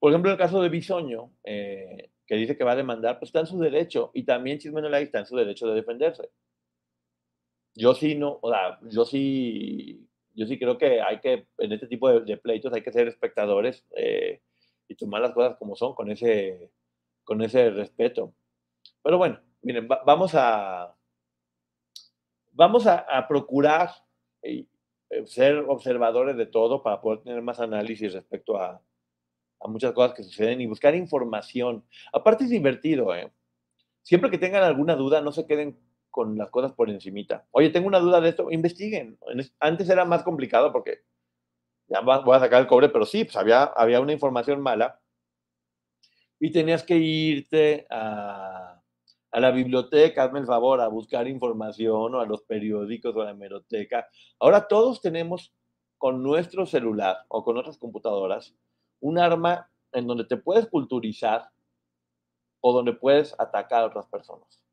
[0.00, 3.28] Por ejemplo, en el caso de Bisoño, eh, que dice que va a demandar, pues
[3.28, 4.10] está en su derecho.
[4.12, 6.30] Y también Chisme no la está en su derecho de defenderse.
[7.76, 10.04] Yo sí no, o sea, yo sí,
[10.34, 13.06] yo sí creo que hay que, en este tipo de, de pleitos hay que ser
[13.06, 14.42] espectadores eh,
[14.88, 16.72] y tomar las cosas como son, con ese,
[17.30, 18.34] con ese respeto.
[19.04, 20.96] Pero bueno, miren, va- vamos a,
[22.50, 23.88] vamos a, procurar
[24.42, 24.66] eh,
[25.10, 28.82] eh, ser observadores de todo para poder tener más análisis respecto a,
[29.68, 31.84] muchas cosas que suceden y buscar información.
[32.12, 33.30] Aparte es divertido, ¿eh?
[34.02, 35.78] Siempre que tengan alguna duda, no se queden
[36.10, 37.46] con las cosas por encimita.
[37.52, 39.18] Oye, tengo una duda de esto, investiguen.
[39.28, 41.04] En es- Antes era más complicado porque
[41.86, 45.00] ya voy a sacar el cobre, pero sí, pues había, había una información mala
[46.40, 48.82] y tenías que irte a,
[49.32, 53.30] la biblioteca, hazme el favor, a buscar información o a los periódicos o a la
[53.30, 54.08] hemeroteca.
[54.40, 55.54] Ahora todos tenemos
[55.98, 58.56] con nuestro celular o con otras computadoras
[59.00, 61.48] un arma en donde te puedes culturizar
[62.60, 64.64] o donde puedes atacar a otras personas.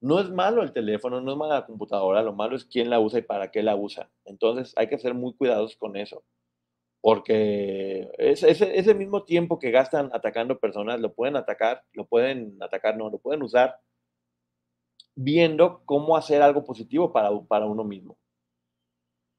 [0.00, 2.98] No es malo el teléfono, no es mala la computadora, lo malo es quién la
[2.98, 4.10] usa y para qué la usa.
[4.24, 6.24] Entonces hay que ser muy cuidadosos con eso,
[7.02, 12.96] porque ese, ese, mismo tiempo que gastan atacando personas, lo pueden atacar, lo pueden atacar,
[12.96, 13.80] no, lo pueden usar
[15.16, 18.16] viendo cómo hacer algo positivo para, para uno mismo.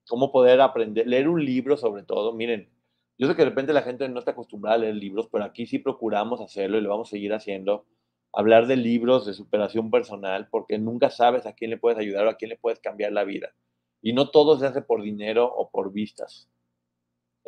[0.09, 2.33] Cómo poder aprender, leer un libro sobre todo.
[2.33, 2.69] Miren,
[3.17, 5.65] yo sé que de repente la gente no está acostumbrada a leer libros, pero aquí
[5.65, 7.85] sí procuramos hacerlo y lo vamos a seguir haciendo.
[8.33, 12.31] Hablar de libros de superación personal, porque nunca sabes a quién le puedes ayudar o
[12.31, 13.53] a quién le puedes cambiar la vida.
[14.01, 16.49] Y no todo se hace por dinero o por vistas.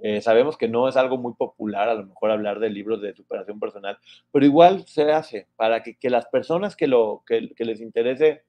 [0.01, 3.13] Eh, sabemos que no es algo muy popular, a lo mejor hablar de libros de
[3.15, 3.97] superación personal,
[4.31, 8.43] pero igual se hace para que, que las personas que, lo, que, que les interese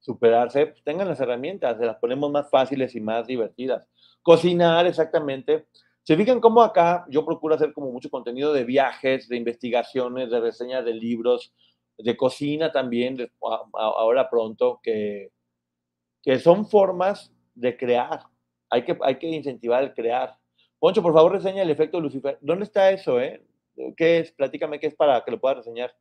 [0.00, 3.84] superarse pues, tengan las herramientas, se las ponemos más fáciles y más divertidas
[4.22, 5.66] Cocinar, exactamente.
[6.02, 10.40] Se fijan cómo acá yo procuro hacer como mucho contenido de viajes, de investigaciones, de
[10.40, 11.54] reseñas de libros,
[11.96, 15.30] de cocina también, de- a- ahora pronto, que,
[16.22, 18.22] que son formas de crear.
[18.70, 20.37] Hay que, hay que incentivar el crear.
[20.80, 22.38] Poncho, por favor, reseña el efecto Lucifer.
[22.40, 23.42] ¿Dónde está eso, eh?
[23.96, 24.32] ¿Qué es?
[24.32, 25.94] Platícame qué es para que lo pueda reseñar.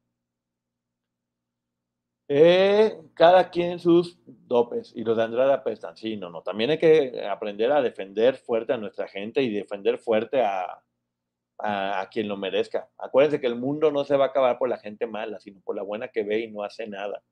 [2.29, 5.95] Eh, cada quien sus dopes y los de Andrade apestan.
[5.95, 6.41] Sí, no, no.
[6.41, 10.83] También hay que aprender a defender fuerte a nuestra gente y defender fuerte a,
[11.59, 12.89] a, a quien lo merezca.
[12.97, 15.75] Acuérdense que el mundo no se va a acabar por la gente mala, sino por
[15.75, 17.23] la buena que ve y no hace nada.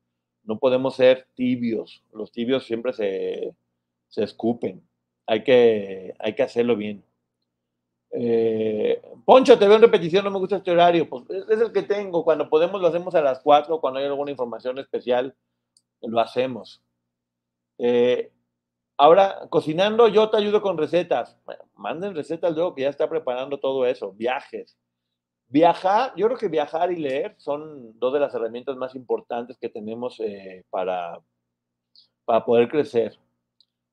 [0.44, 2.02] No podemos ser tibios.
[2.12, 3.54] Los tibios siempre se,
[4.08, 4.88] se escupen.
[5.26, 7.04] Hay que, hay que hacerlo bien.
[8.18, 11.08] Eh, Poncho, te veo en repetición, no me gusta este horario.
[11.08, 12.24] Pues es, el que tengo.
[12.24, 15.34] Cuando podemos lo hacemos a las 4, cuando hay alguna información especial,
[16.00, 16.82] lo hacemos.
[17.78, 18.32] Eh,
[18.96, 21.38] ahora, cocinando, yo te ayudo con recetas.
[21.44, 24.12] Bueno, manden recetas luego que ya está preparando todo eso.
[24.12, 24.78] Viajes.
[25.48, 29.68] Viajar, yo creo que viajar y leer son dos de las herramientas más importantes que
[29.68, 31.20] tenemos eh, para,
[32.24, 33.18] para poder crecer.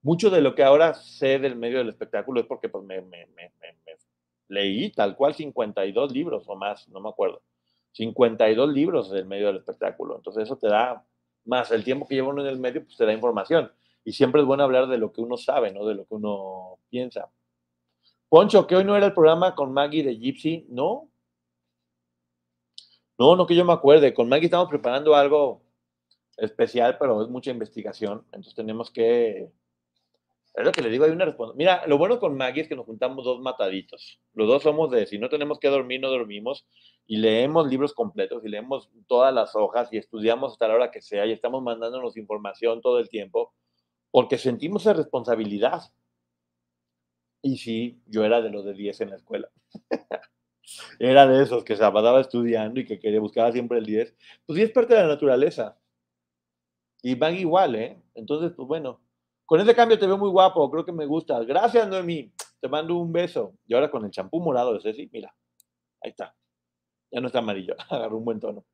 [0.02, 3.28] Mucho de lo que ahora sé del medio del espectáculo es porque pues, me, me,
[3.28, 3.83] me, me
[4.54, 7.42] leí tal cual 52 libros o más, no me acuerdo.
[7.94, 10.16] 52 libros del medio del espectáculo.
[10.16, 11.06] Entonces eso te da,
[11.46, 13.72] más el tiempo que lleva uno en el medio, pues te da información.
[14.04, 16.80] Y siempre es bueno hablar de lo que uno sabe, no de lo que uno
[16.90, 17.32] piensa.
[18.30, 21.10] Poncho, que hoy no era el programa con Maggie de Gypsy, ¿no?
[23.18, 24.14] No, no que yo me acuerde.
[24.14, 25.62] Con Maggie estamos preparando algo
[26.38, 28.26] especial, pero es mucha investigación.
[28.28, 29.52] Entonces tenemos que
[30.56, 31.56] es lo que le digo, hay una respuesta.
[31.56, 34.20] Mira, lo bueno con Maggie es que nos juntamos dos mataditos.
[34.34, 36.68] Los dos somos de si no tenemos que dormir, no dormimos.
[37.08, 41.02] Y leemos libros completos y leemos todas las hojas y estudiamos hasta la hora que
[41.02, 43.54] sea y estamos mandándonos información todo el tiempo
[44.12, 45.92] porque sentimos esa responsabilidad.
[47.42, 49.50] Y sí, yo era de los de 10 en la escuela.
[51.00, 54.16] era de esos que se pasaba estudiando y que quería buscar siempre el 10.
[54.46, 55.78] Pues 10 es parte de la naturaleza.
[57.02, 58.02] Y Maggie igual, ¿eh?
[58.14, 59.02] Entonces, pues bueno,
[59.46, 61.40] con ese cambio te veo muy guapo, creo que me gusta.
[61.44, 62.32] Gracias, Noemí.
[62.60, 63.54] Te mando un beso.
[63.68, 65.36] Y ahora con el champú morado de Ceci, mira,
[66.02, 66.36] ahí está.
[67.12, 68.66] Ya no está amarillo, agarró un buen tono.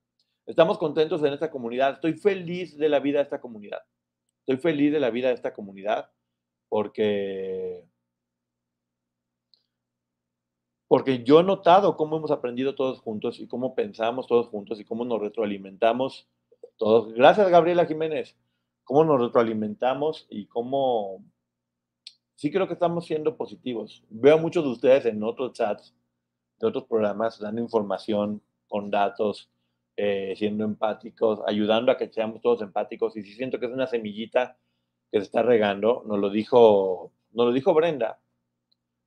[0.45, 1.93] Estamos contentos en esta comunidad.
[1.93, 3.82] Estoy feliz de la vida de esta comunidad.
[4.39, 6.09] Estoy feliz de la vida de esta comunidad
[6.70, 7.86] porque
[10.88, 14.86] porque yo he notado cómo hemos aprendido todos juntos y cómo pensamos todos juntos y
[14.86, 16.28] cómo nos retroalimentamos
[16.78, 17.13] todos.
[17.13, 18.36] Gracias, Gabriela Jiménez
[18.89, 21.23] cómo nos retroalimentamos y cómo
[22.33, 24.03] sí creo que estamos siendo positivos.
[24.09, 25.93] Veo a muchos de ustedes en otros chats
[26.59, 29.47] de otros programas dando información con datos,
[29.95, 33.15] eh, siendo empáticos, ayudando a que seamos todos empáticos.
[33.15, 34.57] Y sí siento que es una semillita
[35.11, 36.03] que se está regando.
[36.07, 38.19] Nos lo dijo, nos lo dijo Brenda.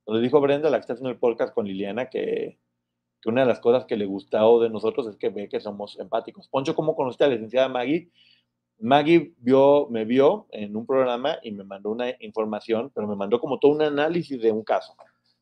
[0.07, 2.57] Nos lo dijo Brenda, la que está haciendo el podcast con Liliana, que,
[3.21, 5.99] que una de las cosas que le gustó de nosotros es que ve que somos
[5.99, 6.47] empáticos.
[6.47, 8.13] Poncho, ¿cómo conociste a la licenciada Maggie?
[8.83, 13.41] Maggie vio, me vio en un programa y me mandó una información, pero me mandó
[13.41, 14.97] como todo un análisis de un caso.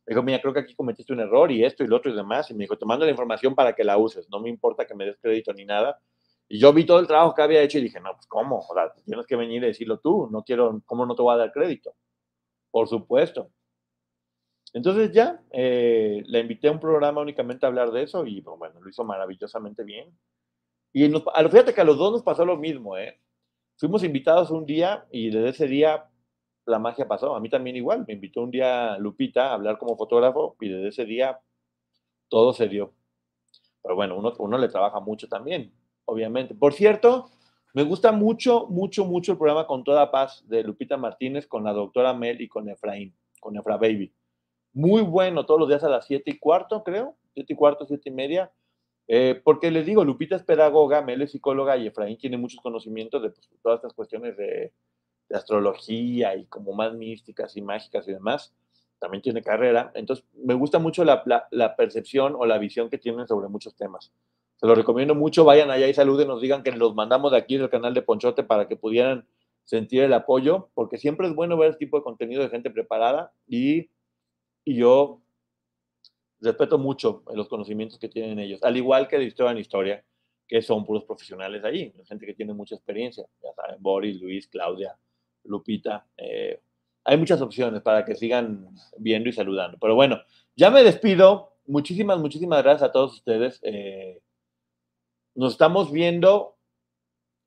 [0.07, 2.14] Me dijo, mira, creo que aquí cometiste un error y esto y lo otro y
[2.14, 2.51] demás.
[2.51, 4.28] Y me dijo, te mando la información para que la uses.
[4.28, 5.99] No me importa que me des crédito ni nada.
[6.49, 8.59] Y yo vi todo el trabajo que había hecho y dije, no, pues ¿cómo?
[8.59, 10.28] O sea, tienes que venir y decirlo tú.
[10.30, 11.95] No quiero, ¿cómo no te voy a dar crédito?
[12.70, 13.51] Por supuesto.
[14.74, 18.59] Entonces ya, eh, la invité a un programa únicamente a hablar de eso y pues,
[18.59, 20.14] bueno, lo hizo maravillosamente bien.
[20.93, 23.18] Y nos, fíjate que a los dos nos pasó lo mismo, ¿eh?
[23.81, 26.05] Fuimos invitados un día y desde ese día
[26.66, 27.35] la magia pasó.
[27.35, 28.05] A mí también igual.
[28.07, 31.41] Me invitó un día Lupita a hablar como fotógrafo y desde ese día
[32.28, 32.93] todo se dio.
[33.83, 35.72] Pero bueno, uno, uno le trabaja mucho también,
[36.05, 36.55] obviamente.
[36.55, 37.31] Por cierto,
[37.72, 41.72] me gusta mucho, mucho, mucho el programa Con Toda Paz de Lupita Martínez con la
[41.72, 44.12] doctora Mel y con Efraín, con Efra Baby.
[44.74, 47.16] Muy bueno, todos los días a las siete y cuarto, creo.
[47.33, 48.53] Siete y cuarto, siete y media.
[49.13, 53.21] Eh, porque les digo, Lupita es pedagoga, Mel es psicóloga y Efraín tiene muchos conocimientos
[53.21, 54.73] de pues, todas estas cuestiones de,
[55.29, 58.55] de, astrología y como más místicas y mágicas y demás.
[59.01, 59.91] También tiene carrera.
[59.97, 63.75] Entonces, me gusta mucho la, la, la, percepción o la visión que tienen sobre muchos
[63.75, 64.13] temas.
[64.55, 65.45] Se los recomiendo mucho.
[65.45, 68.45] Vayan allá y saluden, nos digan que los mandamos de aquí del canal de Ponchote
[68.45, 69.27] para que pudieran
[69.65, 73.33] sentir el apoyo, porque siempre es bueno ver este tipo de contenido de gente preparada
[73.49, 73.91] y,
[74.65, 75.21] y yo
[76.41, 80.05] respeto mucho los conocimientos que tienen ellos, al igual que de historia en historia,
[80.47, 84.97] que son puros profesionales allí, gente que tiene mucha experiencia, ya saben, Boris, Luis, Claudia,
[85.45, 86.61] Lupita, eh,
[87.05, 88.68] hay muchas opciones para que sigan
[88.99, 89.78] viendo y saludando.
[89.80, 90.20] Pero bueno,
[90.57, 93.61] ya me despido, muchísimas, muchísimas gracias a todos ustedes.
[93.62, 94.20] Eh,
[95.34, 96.57] nos estamos viendo,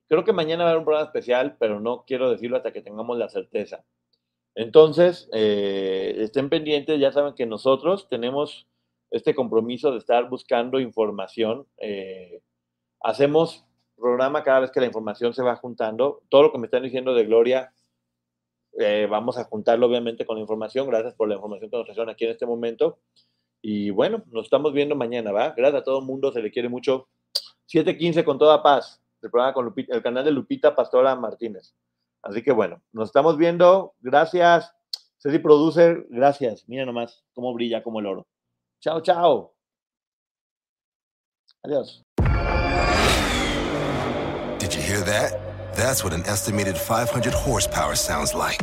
[0.08, 2.82] creo que mañana va a haber un programa especial, pero no quiero decirlo hasta que
[2.82, 3.84] tengamos la certeza.
[4.56, 8.68] Entonces, eh, estén pendientes, ya saben que nosotros tenemos
[9.14, 11.68] este compromiso de estar buscando información.
[11.78, 12.42] eh,
[13.00, 16.22] hacemos programa cada vez que la información se va juntando.
[16.30, 17.74] Todo lo que me están diciendo de Gloria,
[18.80, 20.88] eh, vamos a juntarlo obviamente con la información.
[20.88, 23.00] Gracias por la información que nos trajeron aquí en este momento.
[23.62, 25.52] Y bueno, nos estamos viendo mañana, ¿va?
[25.52, 27.08] Gracias a todo el mundo, se le quiere mucho.
[27.72, 31.76] 7.15 con toda paz, el programa con el canal de Lupita Pastora Martínez.
[32.24, 33.94] Así que bueno, nos estamos viendo.
[34.02, 34.74] Gracias.
[35.20, 36.68] Ceci Producer, gracias.
[36.68, 38.28] Mira nomás cómo brilla como el oro.
[38.84, 39.52] Chao, chao.
[41.66, 42.02] Adiós.
[44.60, 45.40] Did you hear that?
[45.74, 48.62] That's what an estimated 500 horsepower sounds like.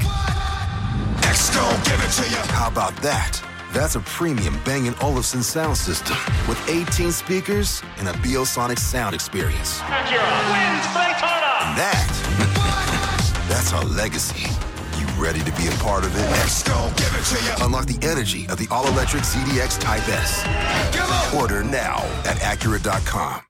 [1.23, 1.55] Next,
[1.87, 2.37] give it to you.
[2.53, 3.43] How about that?
[3.73, 9.15] That's a premium Bang & Olufsen sound system with 18 speakers and a Biosonic sound
[9.15, 9.79] experience.
[9.79, 11.51] Acura wins Daytona.
[11.65, 14.51] And that, that's our legacy.
[15.21, 16.31] Ready to be a part of it?
[16.31, 17.67] Next, give it to you.
[17.67, 21.35] Unlock the energy of the all-electric ZDX Type S.
[21.35, 23.50] Order now at Acura.com.